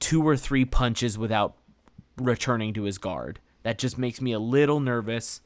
[0.00, 1.54] two or three punches without
[2.16, 3.40] returning to his guard.
[3.62, 5.40] That just makes me a little nervous.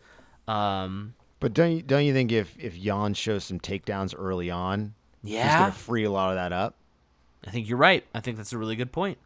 [0.46, 4.94] Um, But don't you don't you think if if Jan shows some takedowns early on,
[5.22, 6.74] he's yeah, gonna free a lot of that up
[7.46, 8.04] I think you're right.
[8.14, 9.18] I think that's a really good point.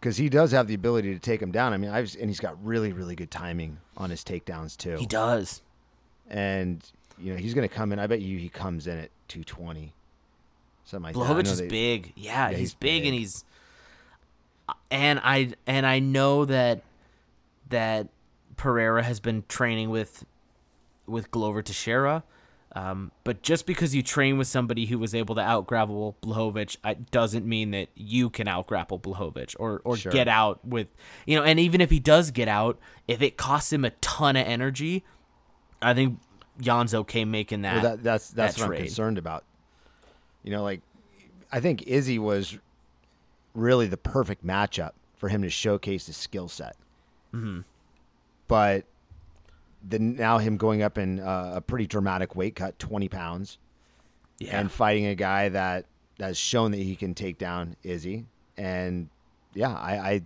[0.00, 1.72] because he does have the ability to take him down.
[1.72, 4.96] I mean, I've and he's got really really good timing on his takedowns too.
[4.96, 5.62] He does.
[6.28, 6.84] And
[7.18, 7.98] you know he's gonna come in.
[7.98, 9.92] I bet you he comes in at two twenty,
[10.84, 11.20] something like that.
[11.36, 12.12] I is they- big.
[12.16, 13.44] Yeah, Yeah, he's, he's big, and he's
[14.90, 16.82] and I and I know that
[17.70, 18.08] that
[18.56, 20.24] Pereira has been training with
[21.06, 22.22] with Glover Teixeira.
[22.76, 26.76] Um, but just because you train with somebody who was able to out grapple Blachowicz,
[26.84, 30.12] I, doesn't mean that you can out grapple Blachowicz or, or Sure.
[30.12, 30.86] get out with,
[31.26, 34.36] you know, and even if he does get out, if it costs him a ton
[34.36, 35.02] of energy,
[35.80, 36.18] I think
[36.60, 37.74] Jan's okay making that.
[37.74, 38.78] Well, that, that's that's that what trade.
[38.78, 39.44] I'm concerned about.
[40.42, 40.80] You know, like
[41.52, 42.58] I think Izzy was
[43.54, 46.76] really the perfect matchup for him to showcase his skill set.
[47.34, 47.60] Mm-hmm.
[48.46, 48.84] But
[49.86, 53.58] the now him going up in uh, a pretty dramatic weight cut, 20 pounds,
[54.38, 54.58] yeah.
[54.58, 55.86] and fighting a guy that
[56.18, 58.26] has shown that he can take down Izzy,
[58.56, 59.08] and
[59.54, 59.98] yeah, I.
[59.98, 60.22] I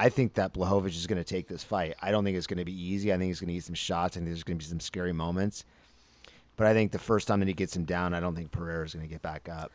[0.00, 1.94] I think that Blachowicz is going to take this fight.
[2.00, 3.12] I don't think it's going to be easy.
[3.12, 4.16] I think he's going to eat some shots.
[4.16, 5.66] I think there's going to be some scary moments.
[6.56, 8.86] But I think the first time that he gets him down, I don't think Pereira
[8.86, 9.72] is going to get back up.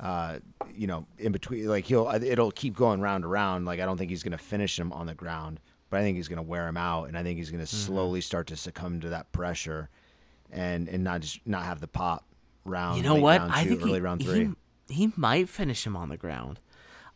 [0.00, 0.38] Uh,
[0.74, 3.66] you know, in between, like he'll, it'll keep going round and round.
[3.66, 6.16] Like I don't think he's going to finish him on the ground, but I think
[6.16, 8.56] he's going to wear him out, and I think he's going to slowly start to
[8.56, 9.90] succumb to that pressure,
[10.50, 12.24] and and not just not have the pop
[12.64, 12.96] round.
[12.96, 13.40] You know what?
[13.40, 14.54] Round I two, think early he, round he-
[14.88, 16.60] He, might finish him on the ground.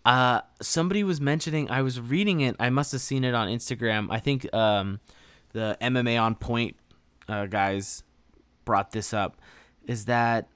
[0.05, 1.71] Uh, somebody was mentioning.
[1.71, 2.57] I was reading it.
[2.59, 4.09] I must have seen it on Instagram.
[4.11, 5.01] I think um,
[5.53, 6.77] the MMA on Point
[7.29, 8.03] uh, guys
[8.65, 9.41] brought this up.
[9.87, 10.49] Is that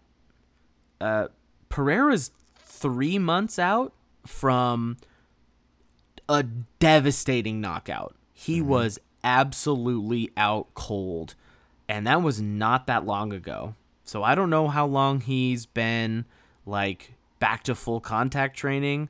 [1.00, 1.28] uh,
[1.68, 3.94] Pereira's three months out
[4.26, 4.98] from
[6.28, 8.14] a devastating knockout.
[8.32, 11.34] He was absolutely out cold,
[11.88, 13.74] and that was not that long ago.
[14.04, 16.24] So I don't know how long he's been
[16.66, 19.08] like back to full contact training.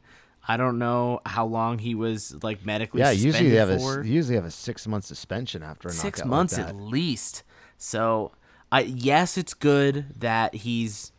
[0.50, 4.06] I don't know how long he was like medically Yeah, usually they have for a
[4.06, 7.42] usually have a six month suspension after a six months like at least.
[7.76, 8.32] So,
[8.72, 11.12] I yes, it's good that he's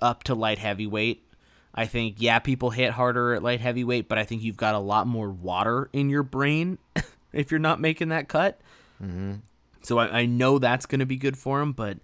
[0.00, 1.26] up to light heavyweight.
[1.74, 4.78] I think yeah, people hit harder at light heavyweight, but I think you've got a
[4.78, 6.78] lot more water in your brain
[7.32, 8.60] if you're not making that cut.
[9.02, 9.34] Mm-hmm.
[9.82, 11.98] So I, I know that's going to be good for him, but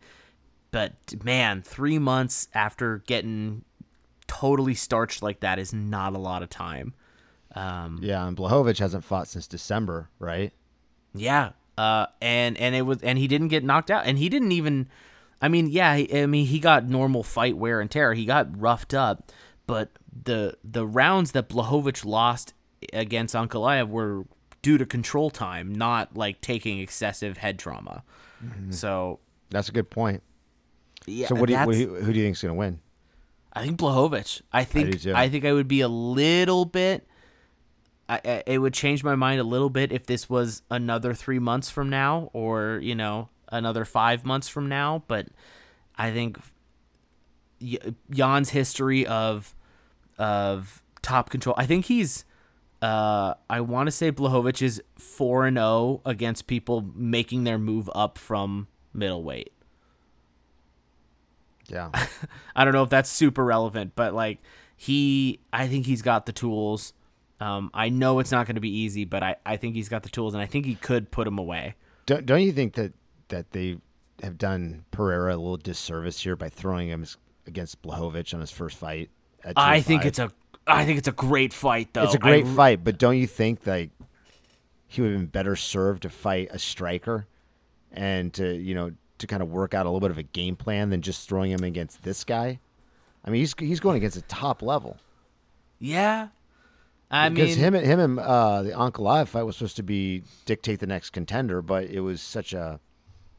[0.72, 0.92] but
[1.24, 3.64] man, three months after getting
[4.28, 6.94] totally starched like that is not a lot of time.
[7.54, 10.52] Um, Yeah, and Blachowicz hasn't fought since December, right?
[11.14, 11.50] Yeah.
[11.78, 14.88] Uh, and and it was and he didn't get knocked out, and he didn't even.
[15.42, 15.96] I mean, yeah.
[15.96, 18.14] he- I mean, he got normal fight wear and tear.
[18.14, 19.30] He got roughed up,
[19.66, 19.90] but
[20.24, 22.54] the the rounds that Blachowicz lost
[22.92, 24.24] against Ankalaev were
[24.62, 28.02] due to control time, not like taking excessive head trauma.
[28.70, 29.20] So
[29.50, 30.22] That's a good point.
[31.06, 31.26] yeah.
[31.28, 32.80] so what do you, what do you, who do you think's going to win?
[33.56, 34.42] I think Blachowicz.
[34.52, 35.14] I think too.
[35.14, 37.06] I, think I would be a little bit.
[38.08, 41.38] I, I it would change my mind a little bit if this was another three
[41.38, 45.02] months from now, or you know another five months from now.
[45.08, 45.28] But
[45.96, 46.38] I think
[47.60, 47.78] Y-
[48.10, 49.54] Jan's history of
[50.18, 51.54] of top control.
[51.58, 52.24] I think he's.
[52.82, 57.88] Uh, I want to say Blachowicz is four and zero against people making their move
[57.94, 59.50] up from middleweight.
[61.68, 61.90] Yeah.
[62.56, 64.38] I don't know if that's super relevant, but like
[64.76, 66.92] he, I think he's got the tools.
[67.40, 70.02] Um, I know it's not going to be easy, but I, I think he's got
[70.02, 71.74] the tools, and I think he could put him away.
[72.06, 72.94] don't, don't you think that,
[73.28, 73.76] that they
[74.22, 77.04] have done Pereira a little disservice here by throwing him
[77.46, 79.10] against Blachowicz on his first fight?
[79.44, 80.32] At I think it's a,
[80.66, 82.04] I think it's a great fight, though.
[82.04, 83.90] it's a great I- fight, but don't you think like
[84.86, 87.26] he would have been better served to fight a striker
[87.92, 90.56] and to you know to kind of work out a little bit of a game
[90.56, 92.58] plan than just throwing him against this guy?
[93.24, 94.96] I mean, he's he's going against a top level.
[95.78, 96.28] Yeah,
[97.10, 100.22] I because mean, him and him and uh, the Ankalaev fight was supposed to be
[100.44, 102.80] dictate the next contender, but it was such a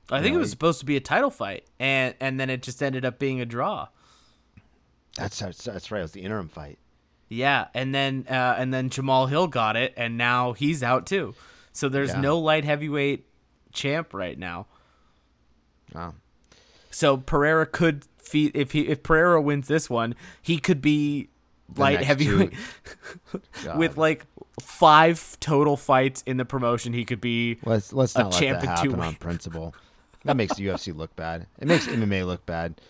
[0.10, 2.62] I think know, it was supposed to be a title fight, and and then it
[2.64, 3.88] just ended up being a draw.
[5.16, 6.00] that's that's, that's right.
[6.00, 6.78] It was the interim fight.
[7.30, 11.34] Yeah, and then uh, and then Jamahal Hill got it, and now he's out too.
[11.74, 12.22] So there's Yeah.
[12.22, 13.26] no light heavyweight
[13.74, 14.68] champ right now.
[15.94, 16.16] Wow.
[16.92, 21.30] So Pereira could feed if he if Pereira wins this one, he could be
[21.76, 22.54] light next heavyweight
[23.76, 24.26] with like
[24.62, 26.94] five total fights in the promotion.
[26.94, 29.76] He could be Let's let's a not let champ that happen two on principle.
[30.24, 31.48] That makes the UFC look bad.
[31.60, 32.82] It makes MMA look bad.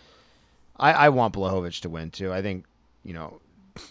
[0.76, 2.32] I, I want Blachowicz to win too.
[2.32, 2.64] I think
[3.04, 3.40] you know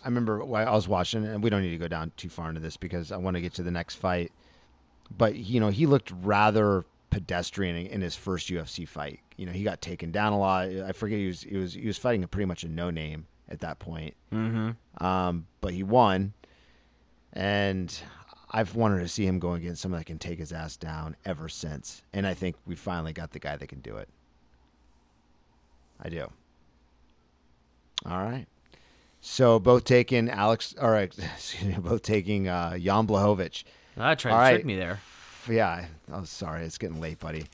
[0.04, 2.62] I remember I was watching, and we don't need to go down too far into
[2.62, 4.32] this because I want to get to the next fight.
[5.16, 9.20] But you know, he looked rather pedestrian in his first UFC fight.
[9.38, 10.68] You know, he got taken down a lot.
[10.68, 13.28] I forget he was he was he was fighting a pretty much a no name
[13.50, 14.16] at that point.
[14.34, 15.06] Mm-hmm.
[15.06, 16.34] Um, but he won,
[17.34, 17.98] and
[18.52, 21.50] I've wanted to see him go against someone that can take his ass down ever
[21.50, 22.02] since.
[22.14, 24.10] And I think we finally got the guy that can do it.
[26.02, 26.28] I do.
[28.06, 28.46] All right.
[29.20, 33.64] So both taking Alex, all right, excuse me, both taking uh, Jan Blachowicz.
[33.98, 34.54] I tried All to right.
[34.54, 35.00] trick me there.
[35.50, 37.46] Yeah, I'm sorry, it's getting late, buddy.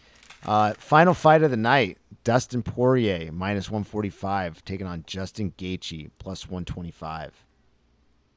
[0.46, 6.46] Uh, final fight of the night: Dustin Poirier minus 145 taking on Justin Gaethje plus
[6.48, 7.46] 125.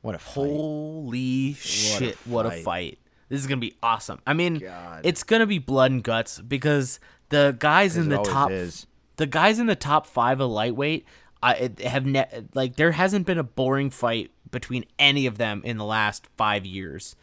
[0.03, 0.35] What a fight!
[0.35, 2.17] Holy shit!
[2.27, 2.65] What a fight.
[2.65, 2.99] fight!
[3.29, 4.21] This is gonna be awesome.
[4.27, 5.01] I mean, God.
[5.05, 7.01] it's gonna be blood and guts because
[7.31, 8.87] the guys in the top, is.
[9.17, 11.05] the guys in the top five of lightweight,
[11.43, 15.77] I have ne- like there hasn't been a boring fight between any of them in
[15.77, 17.17] the last five years.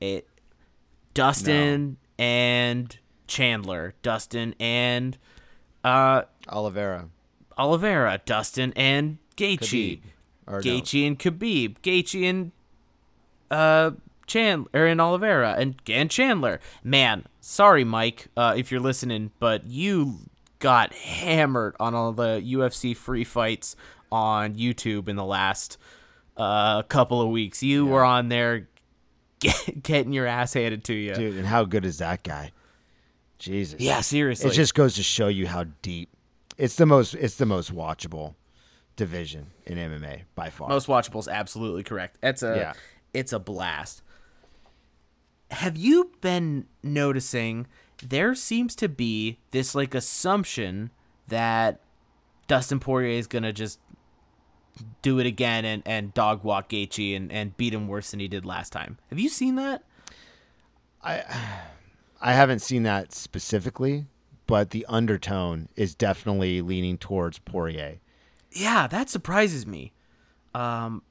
[0.00, 0.28] It,
[1.14, 2.96] Dustin and
[3.26, 5.16] Chandler, Dustin and
[5.84, 7.08] uh Oliveira,
[7.56, 9.58] Oliveira, Dustin and Gaethje.
[9.60, 10.00] Khabib.
[10.46, 12.52] Or no, Gaethje and Khabib, Gaethje and
[13.50, 13.92] uh
[14.26, 16.60] Chandler or in Oliveira and and Chandler.
[16.84, 20.18] Man, sorry Mike, uh, if you're listening, but you
[20.58, 23.76] got hammered on all the UFC free fights
[24.10, 25.78] on YouTube in the last
[26.36, 27.62] uh couple of weeks.
[27.62, 28.68] You were on there
[29.40, 31.14] get, getting your ass handed to you.
[31.14, 32.52] dude, and how good is that guy?
[33.38, 33.80] Jesus.
[33.80, 34.50] Yeah, seriously.
[34.50, 36.10] It just goes to show you how deep.
[36.56, 37.14] It's the most.
[37.14, 38.34] It's the most watchable
[38.96, 40.68] division in MMA by far.
[40.68, 42.18] Most watchable is absolutely correct.
[42.22, 42.72] It's a Yeah.
[43.14, 44.02] it's a blast.
[45.50, 47.66] Have you been noticing
[48.02, 50.90] there seems to be this like assumption
[51.28, 51.80] that
[52.48, 53.78] Dustin Poirier is gonna just
[55.02, 58.28] do it again and, and dog walk Gaethje and, and beat him worse than he
[58.28, 58.98] did last time.
[59.10, 59.82] Have you seen that?
[61.02, 61.22] I
[62.20, 64.06] I haven't seen that specifically,
[64.46, 67.98] but the undertone is definitely leaning towards Poirier.
[68.50, 69.92] Yeah, that surprises me.
[70.54, 71.02] Um,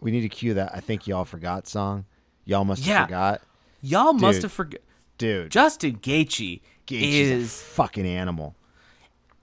[0.00, 0.72] We need to cue that.
[0.74, 2.06] I think y'all forgot song.
[2.44, 3.04] Y'all must have Yeah.
[3.06, 3.42] forgot,
[3.82, 4.80] y'all must have forgot.
[5.18, 5.50] dude.
[5.52, 8.55] Justin Gaethje Gaethje's a is fucking animal.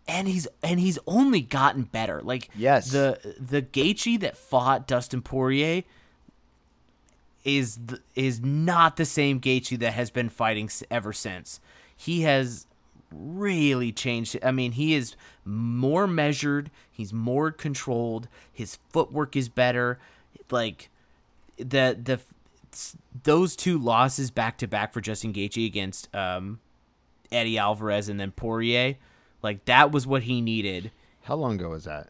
[0.07, 2.21] And he's and he's only gotten better.
[2.21, 2.91] Like Yes.
[2.91, 5.83] the the Gaethje that fought Dustin Poirier
[7.43, 7.79] is
[8.15, 11.59] is not the same Gaethje that has been fighting ever since.
[11.95, 12.67] He has
[13.11, 14.37] really changed.
[14.43, 16.71] I mean, he is more measured.
[16.91, 18.27] He's more controlled.
[18.51, 19.99] His footwork is better.
[20.49, 20.89] Like
[21.57, 22.19] the the
[23.23, 26.59] those two losses back to back for Justin Gaethje against um,
[27.31, 28.95] Eddie Alvarez and then Poirier,
[29.43, 30.91] like that was what he needed.
[31.23, 32.09] How long ago was that?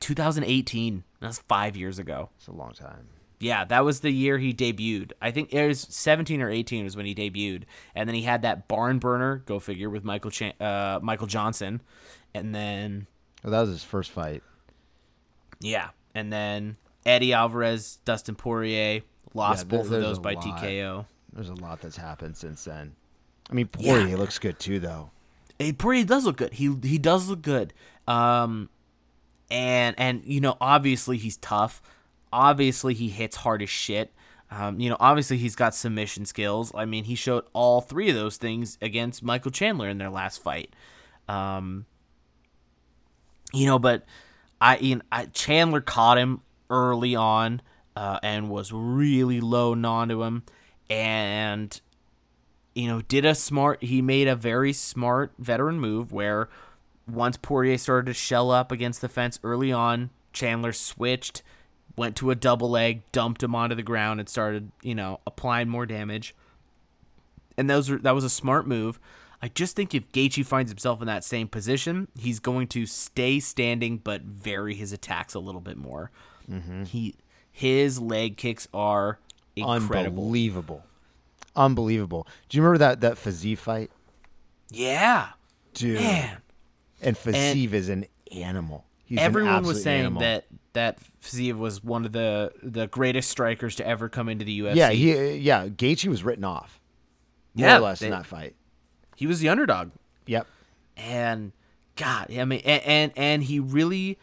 [0.00, 1.04] 2018.
[1.20, 2.30] That's five years ago.
[2.38, 3.08] It's a long time.
[3.40, 5.12] Yeah, that was the year he debuted.
[5.22, 8.42] I think it was 17 or 18 was when he debuted, and then he had
[8.42, 9.42] that barn burner.
[9.46, 11.80] Go figure with Michael Chan- uh, Michael Johnson,
[12.34, 13.06] and then
[13.44, 14.42] Well, that was his first fight.
[15.60, 19.02] yeah, and then Eddie Alvarez, Dustin Poirier
[19.34, 20.44] lost Yeah, both of those by lot.
[20.44, 21.06] TKO.
[21.32, 22.96] There's a lot that's happened since then.
[23.50, 24.16] I mean, Poirier Yeah.
[24.16, 25.10] looks good too, though.
[25.58, 26.54] Hey, Poirier does look good.
[26.54, 27.72] He he does look good.
[28.06, 28.70] Um,
[29.50, 31.82] and and you know obviously he's tough.
[32.32, 34.12] Obviously he hits hard as shit.
[34.50, 36.72] Um, you know obviously he's got submission skills.
[36.74, 40.42] I mean he showed all three of those things against Michael Chandler in their last
[40.42, 40.74] fight.
[41.28, 41.86] Um,
[43.52, 44.04] you know, but
[44.60, 47.62] I, you know, I Chandler caught him early on
[47.96, 50.44] uh, and was really loading onto him,
[50.90, 51.80] and
[52.74, 53.82] you know, did a smart.
[53.82, 56.48] He made a very smart veteran move where
[57.06, 61.42] once Poirier started to shell up against the fence early on, Chandler switched,
[61.96, 65.68] went to a double leg, dumped him onto the ground, and started, you know, applying
[65.68, 66.34] more damage.
[67.56, 69.00] And those were, that was a smart move.
[69.40, 73.40] I just think if Gaethje finds himself in that same position, he's going to stay
[73.40, 76.10] standing but vary his attacks a little bit more.
[76.50, 76.84] Mm-hmm.
[76.84, 77.14] He
[77.50, 79.18] his leg kicks are
[79.56, 80.22] incredible.
[80.22, 80.84] Unbelievable.
[81.56, 82.26] Unbelievable.
[82.48, 83.90] Do you remember that that Fiziev fight?
[84.70, 85.28] Yeah,
[85.74, 86.00] Dude.
[86.00, 86.38] man.
[87.00, 88.84] And Fiziev is an animal.
[89.04, 90.20] He's an Everyone was saying animal.
[90.20, 94.60] that that Fiziev was one of the the greatest strikers to ever come into the
[94.60, 94.74] UFC.
[94.76, 96.80] Yeah, he yeah, Gaethje was written off.
[97.54, 98.54] More Yeah, or less in that fight.
[99.16, 99.90] he was the underdog,
[100.26, 100.46] Yep.
[100.96, 101.52] and
[101.96, 104.18] God, I mean, and and, and he really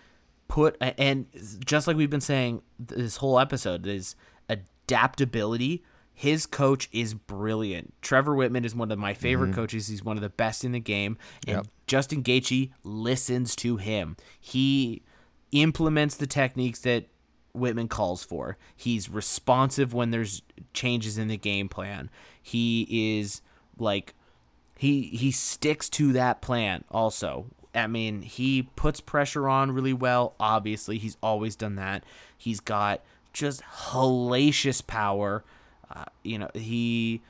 [0.47, 1.25] put and
[1.65, 4.15] just like we've been saying this whole episode is
[4.47, 5.83] adaptability.
[6.17, 7.93] His coach is brilliant.
[8.01, 9.55] Trevor Wittman is one of my favorite mm-hmm.
[9.55, 9.87] coaches.
[9.89, 11.67] He's one of the best in the game, and Yep.
[11.87, 14.15] Justin Gaethje listens to him.
[14.39, 15.03] He
[15.51, 17.07] implements the techniques that
[17.53, 18.57] Whitman calls for.
[18.75, 20.41] He's responsive when there's
[20.73, 22.09] changes in the game plan.
[22.41, 23.41] He is
[23.77, 24.13] like
[24.77, 27.47] he he sticks to that plan also.
[27.73, 30.35] I mean, he puts pressure on really well.
[30.39, 32.05] Obviously, he's always done that.
[32.37, 33.01] He's got
[33.33, 35.43] just hellacious power.
[35.93, 37.21] Uh, you know, he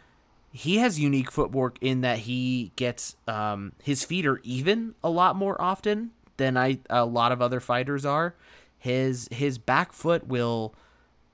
[0.51, 5.35] he has unique footwork in that he gets um, his feet are even a lot
[5.35, 8.35] more often than I a lot of other fighters are.
[8.77, 10.73] His his back foot will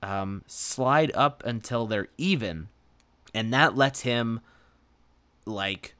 [0.02, 2.68] um, slide up until they're even,
[3.34, 4.40] and that lets him
[5.44, 5.94] like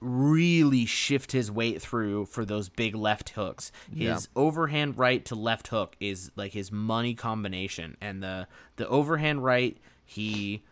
[0.00, 3.72] really shift his weight through for those big left hooks.
[3.90, 4.18] His Yeah.
[4.36, 9.78] overhand right to left hook is like his money combination, and the the overhand right
[10.04, 10.62] he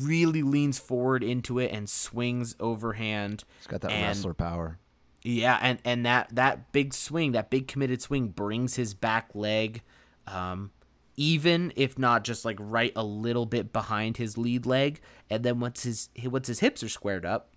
[0.00, 3.44] really leans forward into it and swings overhand.
[3.58, 4.78] He's got that and- wrestler power.
[5.22, 9.82] Yeah, and and that that big swing, that big committed swing, brings his back leg,
[10.28, 10.70] um,
[11.16, 15.58] even if not just like right a little bit behind his lead leg, and then
[15.58, 17.50] once his once his hips are squared up,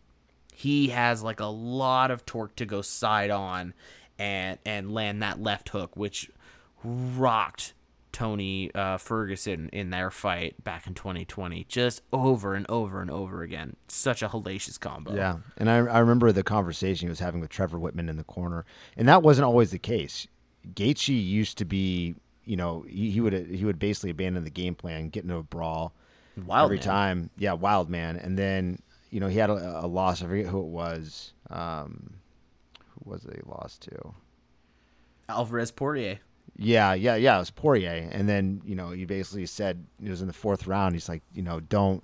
[0.54, 3.76] he has like a lot of torque to go side on,
[4.18, 6.32] and and land that left hook, which
[6.84, 7.74] rocked
[8.12, 13.42] Tony uh, Ferguson in their fight back in 2020, just over and over and over
[13.42, 13.76] again.
[13.88, 15.16] Such a hellacious combo.
[15.16, 18.24] Yeah, and I, I remember the conversation he was having with Trevor Wittman in the
[18.24, 18.66] corner,
[18.98, 20.28] and that wasn't always the case.
[20.74, 24.76] Gaethje used to be, you know, he, he would he would basically abandon the game
[24.76, 25.94] plan, get into a brawl
[26.46, 26.84] Wild every man.
[26.84, 27.30] time.
[27.38, 30.22] Yeah, wild man, and then you know he had a, a loss.
[30.22, 31.34] I forget who it was.
[31.50, 32.16] Um,
[32.90, 34.14] who was it he lost to?
[35.30, 36.20] Alvarez Poirier.
[36.58, 37.38] Yeah, yeah, yeah.
[37.38, 40.68] It was Poirier, and then you know he basically said it was in the fourth
[40.68, 40.96] round.
[40.96, 42.04] He's like, you know, don't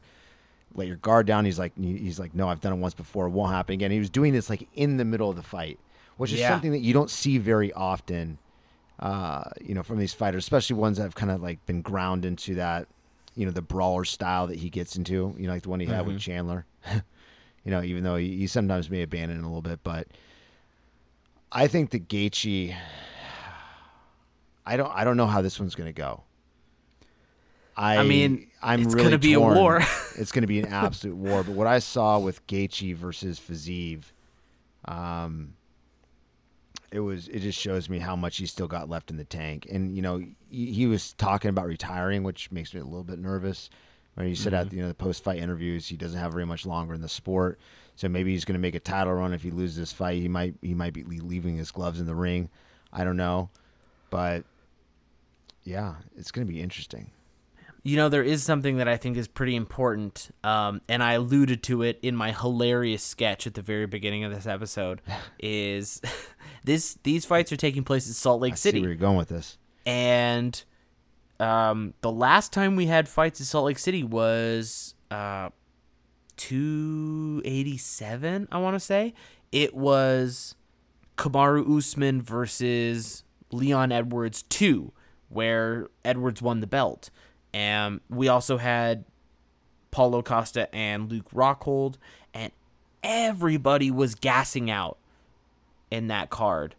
[0.74, 1.46] let your guard down.
[1.46, 3.28] He's like, he's like, no, I've done it once before.
[3.28, 3.92] It won't happen again.
[3.92, 5.80] He was doing this like in the middle of the fight,
[6.18, 6.50] which is Yeah.
[6.50, 8.38] something that you don't see very often.
[9.00, 12.26] Uh, you know, from these fighters, especially ones that have kind of like been ground
[12.26, 12.88] into that,
[13.36, 15.36] you know, the brawler style that he gets into.
[15.38, 16.66] You know, like the one he had with Chandler.
[17.64, 20.08] you know, even though he, he sometimes may abandon it a little bit, but
[21.52, 22.76] I think the Gaethje.
[24.68, 24.92] I don't.
[24.94, 26.24] I don't know how this one's going to go.
[27.78, 29.78] I, I mean, I'm it's really gonna be a war.
[30.18, 31.44] it's going to be an absolute war.
[31.44, 34.04] But what I saw with Gaethje versus Fiziev,
[34.86, 35.54] um,
[36.92, 37.30] it was.
[37.30, 39.68] It just shows me how much he's still got left in the tank.
[39.72, 40.18] And you know,
[40.50, 43.70] he, he was talking about retiring, which makes me a little bit nervous.
[44.16, 46.66] When he said at you know the post fight interviews, he doesn't have very much
[46.66, 47.60] longer in the sport.
[47.96, 49.34] So maybe he's going to make a title run.
[49.34, 52.16] If he loses this fight, he might he might be leaving his gloves in the
[52.16, 52.50] ring.
[52.92, 53.50] I don't know,
[54.10, 54.44] but
[55.68, 57.12] yeah, it's going to be interesting.
[57.84, 61.62] You know, there is something that I think is pretty important, um, and I alluded
[61.64, 65.02] to it in my hilarious sketch at the very beginning of this episode.
[65.40, 66.02] is
[66.64, 69.18] this these fights are taking place in Salt Lake I see City, where you're going
[69.18, 69.58] with this.
[69.86, 70.64] and
[71.40, 75.50] um, the last time we had fights in Salt Lake City was uh,
[76.38, 79.14] 287, I want to say.
[79.52, 80.56] It was
[81.18, 84.94] Kamaru Usman versus Leon Edwards 2,
[85.30, 87.10] where Edwards won the belt.
[87.54, 89.06] And we also had
[89.92, 91.96] Paulo Costa and Luke Rockhold,
[92.34, 92.52] and
[93.04, 94.98] everybody was gassing out
[95.90, 96.76] in that card.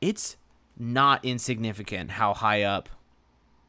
[0.00, 0.36] It's
[0.78, 2.88] not insignificant how high up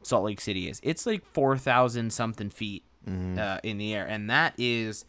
[0.02, 0.80] Salt Lake City is.
[0.82, 4.06] It's like 4,000 something feet uh, in the air.
[4.06, 5.04] And that is,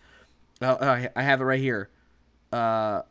[0.62, 1.90] uh, I I have it right here.
[2.52, 3.04] Uh,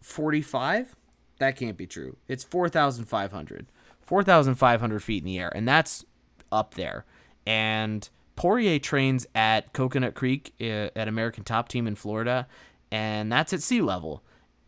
[0.00, 0.94] 45?
[1.38, 2.16] That can't be true.
[2.28, 3.66] It's 4,500.
[4.06, 5.52] 4,500 feet in the air.
[5.54, 6.04] And that's
[6.50, 7.04] up there.
[7.46, 12.46] And Poirier trains at Coconut Creek uh, at American Top Team in Florida.
[12.90, 14.22] And that's at sea level.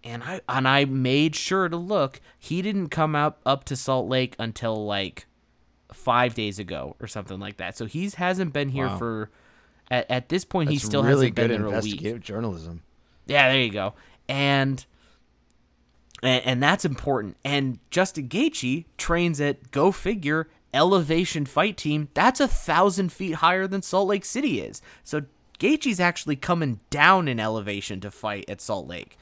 [0.05, 2.21] And I and I made sure to look.
[2.39, 5.27] He didn't come up up to Salt Lake until like
[5.93, 7.77] five days ago or something like that.
[7.77, 8.99] So he's hasn't been here Wow.
[8.99, 9.31] for
[9.91, 10.71] at, at this point.
[10.71, 12.21] he still really hasn't been good there a week.
[12.21, 12.83] journalism.
[13.27, 13.95] Yeah, there you go.
[14.29, 14.85] And,
[16.23, 17.37] and and that's important.
[17.45, 22.09] And Justin Gaethje trains at Go Figure Elevation Fight Team.
[22.15, 24.83] That's a thousand feet higher than Salt Lake City is.
[25.05, 25.23] So
[25.59, 29.17] Gaethje's actually coming down in elevation to fight at Salt Lake,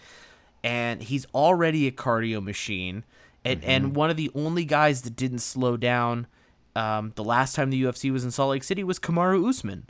[0.62, 3.04] and he's already a cardio machine.
[3.44, 6.26] And and one of the only guys that didn't slow down.
[6.74, 9.86] Um, the last time the UFC was in Salt Lake City was Kamaru Usman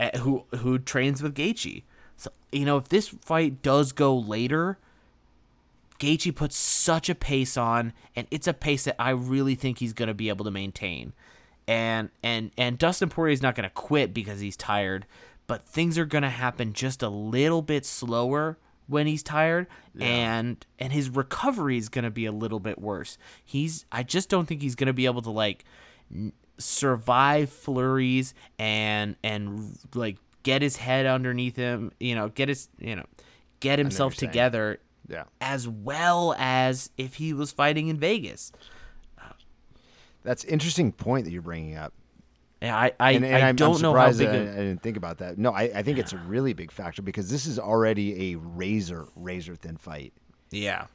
[0.00, 1.82] uh, who who trains with Gaethje.
[2.16, 4.78] So you know, if this fight does go later,
[6.04, 9.92] Gaethje puts such a pace on, and it's a pace that I really think he's
[9.92, 11.12] going to be able to maintain.
[11.66, 15.06] And and and Dustin Poirier is not going to quit because he's tired,
[15.46, 19.66] but things are going to happen just a little bit slower when he's tired
[19.98, 23.16] and and his recovery is going to be a little bit worse.
[23.42, 25.64] He's I just don't think he's going to be able to like
[26.14, 32.68] n- survive flurries and and like get his head underneath him, you know, get his,
[32.78, 33.06] you know,
[33.60, 35.24] get himself together Yeah.
[35.40, 38.52] as well as if he was fighting in Vegas.
[40.22, 41.92] That's interesting point that you're bringing up.
[42.62, 44.56] Yeah, I I, and, and I I'm, don't know how big that I, a, I
[44.56, 45.36] didn't think about that.
[45.36, 49.06] No, I, I think it's a really big factor because this is already a razor
[49.16, 50.14] razor thin fight.
[50.50, 50.86] yeah.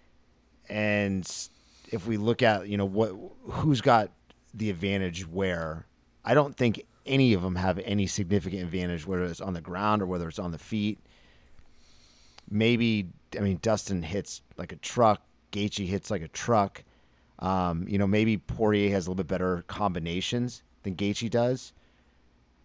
[0.67, 1.27] And
[1.91, 3.11] if we look at you know what
[3.51, 4.09] who's got
[4.53, 5.85] the advantage where,
[6.25, 10.01] I don't think any of them have any significant advantage whether it's on the ground
[10.01, 10.97] or whether it's on the feet.
[12.49, 15.21] Maybe I mean Dustin hits like a truck,
[15.51, 16.83] Gaethje hits like a truck.
[17.39, 21.73] Um, you know maybe Poirier has a little bit better combinations than Gaethje does.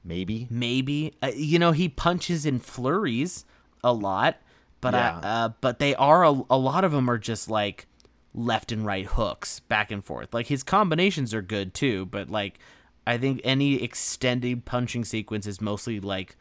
[0.06, 0.46] Maybe.
[0.50, 3.46] maybe uh, you know he punches in flurries
[3.82, 4.36] a lot
[4.82, 5.18] but Yeah.
[5.22, 7.86] I, uh, but they are a, a lot of them are just like
[8.34, 12.58] left and right hooks back and forth like his combinations are good too but like
[13.06, 16.36] i think any extended punching sequence is mostly like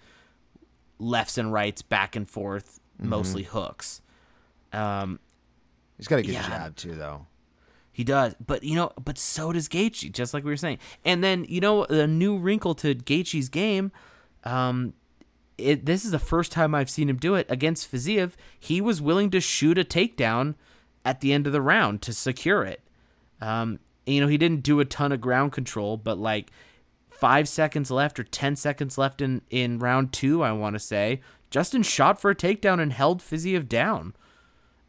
[0.99, 3.09] lefts and rights back and forth Mm-hmm.
[3.09, 4.01] mostly hooks
[4.74, 5.19] um
[5.97, 6.47] He's got a good Yeah.
[6.47, 7.28] jab too, though.
[7.91, 10.80] He does, but you know, but so does Gaethje, just like we were saying.
[11.05, 13.91] And then you know, the new wrinkle to Gaethje's game.
[14.43, 14.93] Um,
[15.59, 18.32] it this is the first time I've seen him do it against Fiziev.
[18.59, 20.55] He was willing to shoot a takedown
[21.05, 22.82] at the end of the round to secure it.
[23.39, 26.49] Um, you know, he didn't do a ton of ground control, but like
[27.11, 31.21] five seconds left or ten seconds left in in round two, I want to say
[31.51, 34.15] Justin shot for a takedown and held Fiziev down.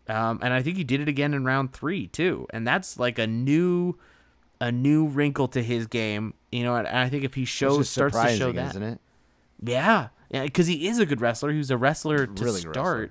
[0.08, 3.18] Um, and I think he did it again in round three too, and that's like
[3.18, 3.94] a new,
[4.60, 6.34] a new wrinkle to his game.
[6.52, 9.00] You know, and I think if he shows starts to show that, isn't it?
[9.62, 11.52] yeah, yeah, because he is a good wrestler.
[11.52, 12.76] He was a wrestler to Really start.
[12.76, 13.10] wrestler.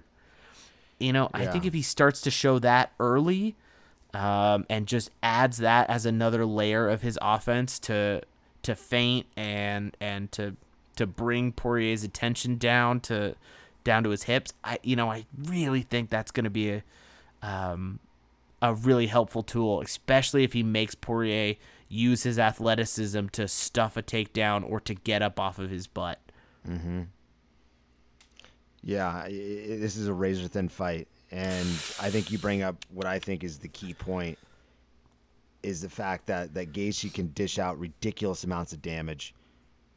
[1.00, 3.56] You know, I think if he starts to show that early,
[4.14, 8.22] um, and just adds that as another layer of his offense to
[8.62, 10.56] to faint and and to
[10.96, 13.36] to bring Poirier's attention down to
[13.84, 16.84] down to his hips, I you know I really think that's going to be a
[17.42, 18.00] um,
[18.62, 21.56] a really helpful tool, especially if he makes Poirier
[21.90, 26.20] use his athleticism to stuff a takedown or to get up off of his butt.
[26.68, 27.02] Mm-hmm.
[28.82, 31.68] Yeah, this is a razor thin fight, and
[32.02, 34.38] I think you bring up what I think is the key point
[35.62, 39.34] is the fact that that Gaethje can dish out ridiculous amounts of damage,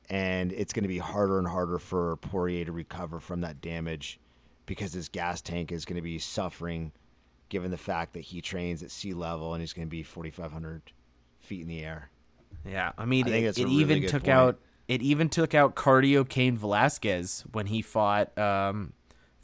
[0.08, 4.20] and it's going to be harder and harder for Poirier to recover from that damage
[4.66, 6.92] because his gas tank is going to be suffering,
[7.48, 10.92] given the fact that he trains at sea level and he's going to be 4,500
[11.38, 12.10] feet in the air.
[12.64, 14.36] Yeah, I mean, I it, it really even took point.
[14.36, 18.92] out it even took out Cardio Cain Velasquez when he fought um,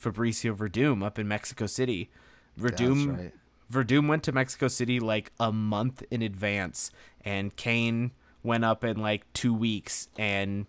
[0.01, 2.11] Fabricio Werdum up in Mexico City.
[2.59, 3.33] Werdum right.
[3.73, 6.91] Werdum went to Mexico City like a month in advance,
[7.25, 10.67] and Cain went up in like two weeks and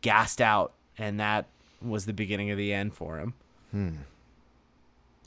[0.00, 1.46] gassed out, and that
[1.80, 3.34] was the beginning of the end for him.
[3.70, 3.90] Hmm.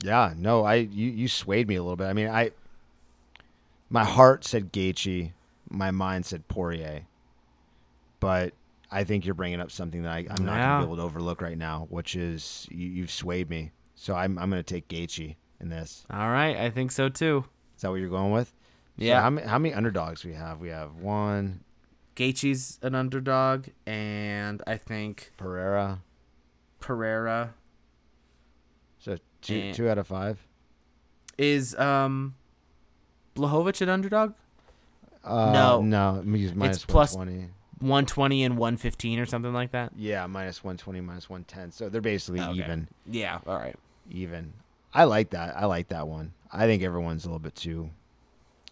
[0.02, 2.06] Yeah, no, I you, you swayed me a little bit.
[2.06, 2.50] I mean, I
[3.88, 5.32] my heart said Gaethje,
[5.70, 7.02] my mind said Poirier,
[8.20, 8.52] but
[8.90, 10.66] I think you're bringing up something that I, I'm not Yeah.
[10.68, 13.72] gonna be able to overlook right now, which is you, you've swayed me.
[13.94, 16.04] So I'm I'm gonna take Gaethje in this.
[16.10, 17.44] All right, I think so too.
[17.76, 18.48] Is that what you're going with?
[18.48, 19.22] So Yeah.
[19.22, 20.60] how many how many underdogs we have?
[20.60, 21.60] We have one
[22.16, 26.00] Gaethje's an underdog, and I think Pereira.
[26.80, 27.54] Pereira
[28.98, 30.38] So two two out of five.
[31.38, 32.34] is um
[33.34, 34.34] Blachowicz an underdog.
[35.24, 35.82] Uh, No.
[35.82, 37.52] no, he's minus plus- 120.
[37.80, 39.92] 120 and 115 or something like that.
[39.96, 41.72] Yeah, minus 120, minus 110.
[41.72, 42.52] So they're basically Okay.
[42.60, 42.88] even.
[43.06, 43.76] Yeah, all right.
[44.10, 44.54] even.
[44.94, 45.54] I like that.
[45.56, 46.32] I like that one.
[46.50, 47.90] I think everyone's a little bit too,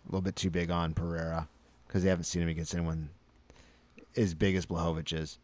[0.04, 1.48] a little bit too big on Pereira
[1.86, 3.10] because they haven't seen him against anyone
[4.16, 5.38] as big as Blachowicz is.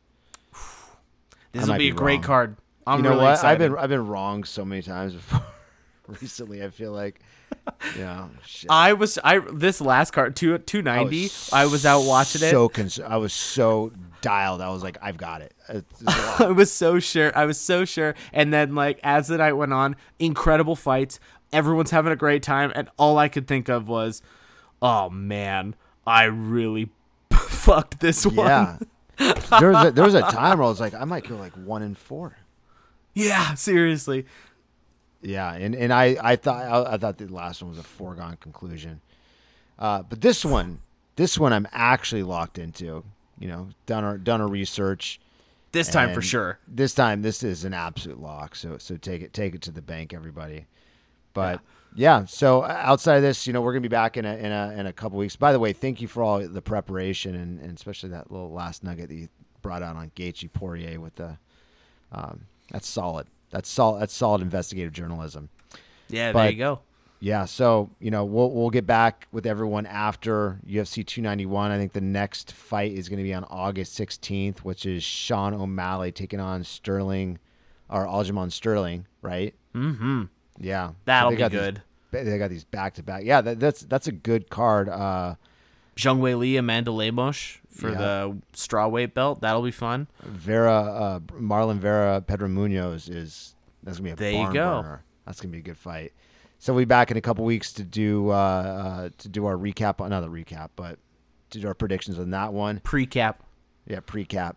[1.53, 2.57] This will be a great card.
[2.87, 3.33] I'm you know really what?
[3.35, 3.65] excited.
[3.65, 5.43] I've been I've been wrong so many times before.
[6.07, 7.21] Recently, I feel like,
[7.97, 8.69] know, shit.
[8.69, 11.31] I was I this last card two 290.
[11.53, 12.51] I was, out watching it.
[12.51, 14.61] So cons- I was so dialed.
[14.61, 15.55] I was like, I've got it.
[15.69, 16.41] It's- it's a lot.
[16.41, 17.31] I was so sure.
[17.37, 18.17] I was so sure.
[18.33, 21.21] And then like as the night went on, incredible fights.
[21.53, 24.23] Everyone's having a great time, and all I could think of was,
[24.81, 25.75] "Oh man,
[26.07, 26.91] I really
[27.61, 28.79] fucked this one." yeah.
[29.61, 31.53] there was a, there was a time where I was like, I might go like
[31.53, 32.37] one in four.
[33.15, 34.27] Yeah, seriously.
[35.23, 38.39] Yeah, and, and I, I thought I, I thought the last one was a foregone
[38.41, 39.03] conclusion,
[39.79, 40.79] uh, but this one,
[41.17, 43.05] this one I'm actually locked into.
[43.39, 45.19] You know, done our done our research,
[45.73, 46.59] This time for sure.
[46.67, 48.57] This time, this is an absolute lock.
[48.57, 50.67] So so take it take it to the bank, everybody.
[51.33, 51.59] But yeah,
[52.25, 54.75] so uh, outside of this, you know, we're gonna be back in a in a
[54.77, 55.37] in a couple weeks.
[55.37, 58.85] By the way, thank you for all the preparation and, and especially that little last
[58.85, 59.29] nugget that you
[59.63, 61.39] brought out on Gaethje Poirier with the.
[62.13, 63.27] Um, that's solid.
[63.51, 64.01] That's solid.
[64.01, 65.49] That's solid investigative journalism.
[66.09, 66.81] Yeah, there you go.
[67.23, 71.71] Yeah, so you know we'll we'll get back with everyone after UFC 291.
[71.71, 75.53] I think the next fight is going to be on August 16th, which is Sean
[75.53, 77.39] O'Malley taking on Sterling,
[77.91, 79.55] or Aljamain Sterling, right?
[79.75, 80.25] Mm-hmm.
[80.61, 81.83] Yeah, That'll they be got these- good.
[82.13, 83.25] they got these back to back.
[83.25, 84.89] Yeah, that, that's that's a good card.
[84.89, 85.35] Uh,
[85.97, 87.99] Zhang Weili, Amanda Lemos for Yeah.
[87.99, 89.41] the strawweight belt.
[89.41, 90.07] That'll be fun.
[90.23, 94.83] Vera, uh, Marlon Vera, Pedro Munhoz is that's gonna be a There you go.
[94.83, 95.03] burner.
[95.27, 96.13] That's gonna be a good fight.
[96.59, 99.57] So we'll be back in a couple weeks to do uh, uh, to do our
[99.57, 100.99] recap, another recap, but
[101.51, 102.81] to do our predictions on that one.
[102.81, 103.43] Pre-cap.
[103.87, 104.57] Yeah, pre-cap.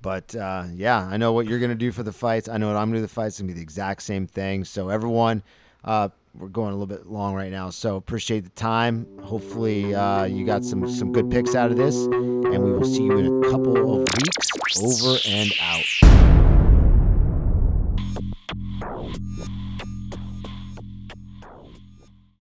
[0.00, 2.48] But uh, yeah, I know what you're gonna do for the fights.
[2.48, 3.02] I know what I'm gonna do.
[3.02, 4.64] The fights gonna be the exact same thing.
[4.64, 5.42] So everyone,
[5.84, 7.70] uh, we're going a little bit long right now.
[7.70, 9.06] So appreciate the time.
[9.22, 13.02] Hopefully uh, you got some some good picks out of this, and we will see
[13.04, 14.48] you in a couple of weeks.
[14.82, 16.41] Over and out.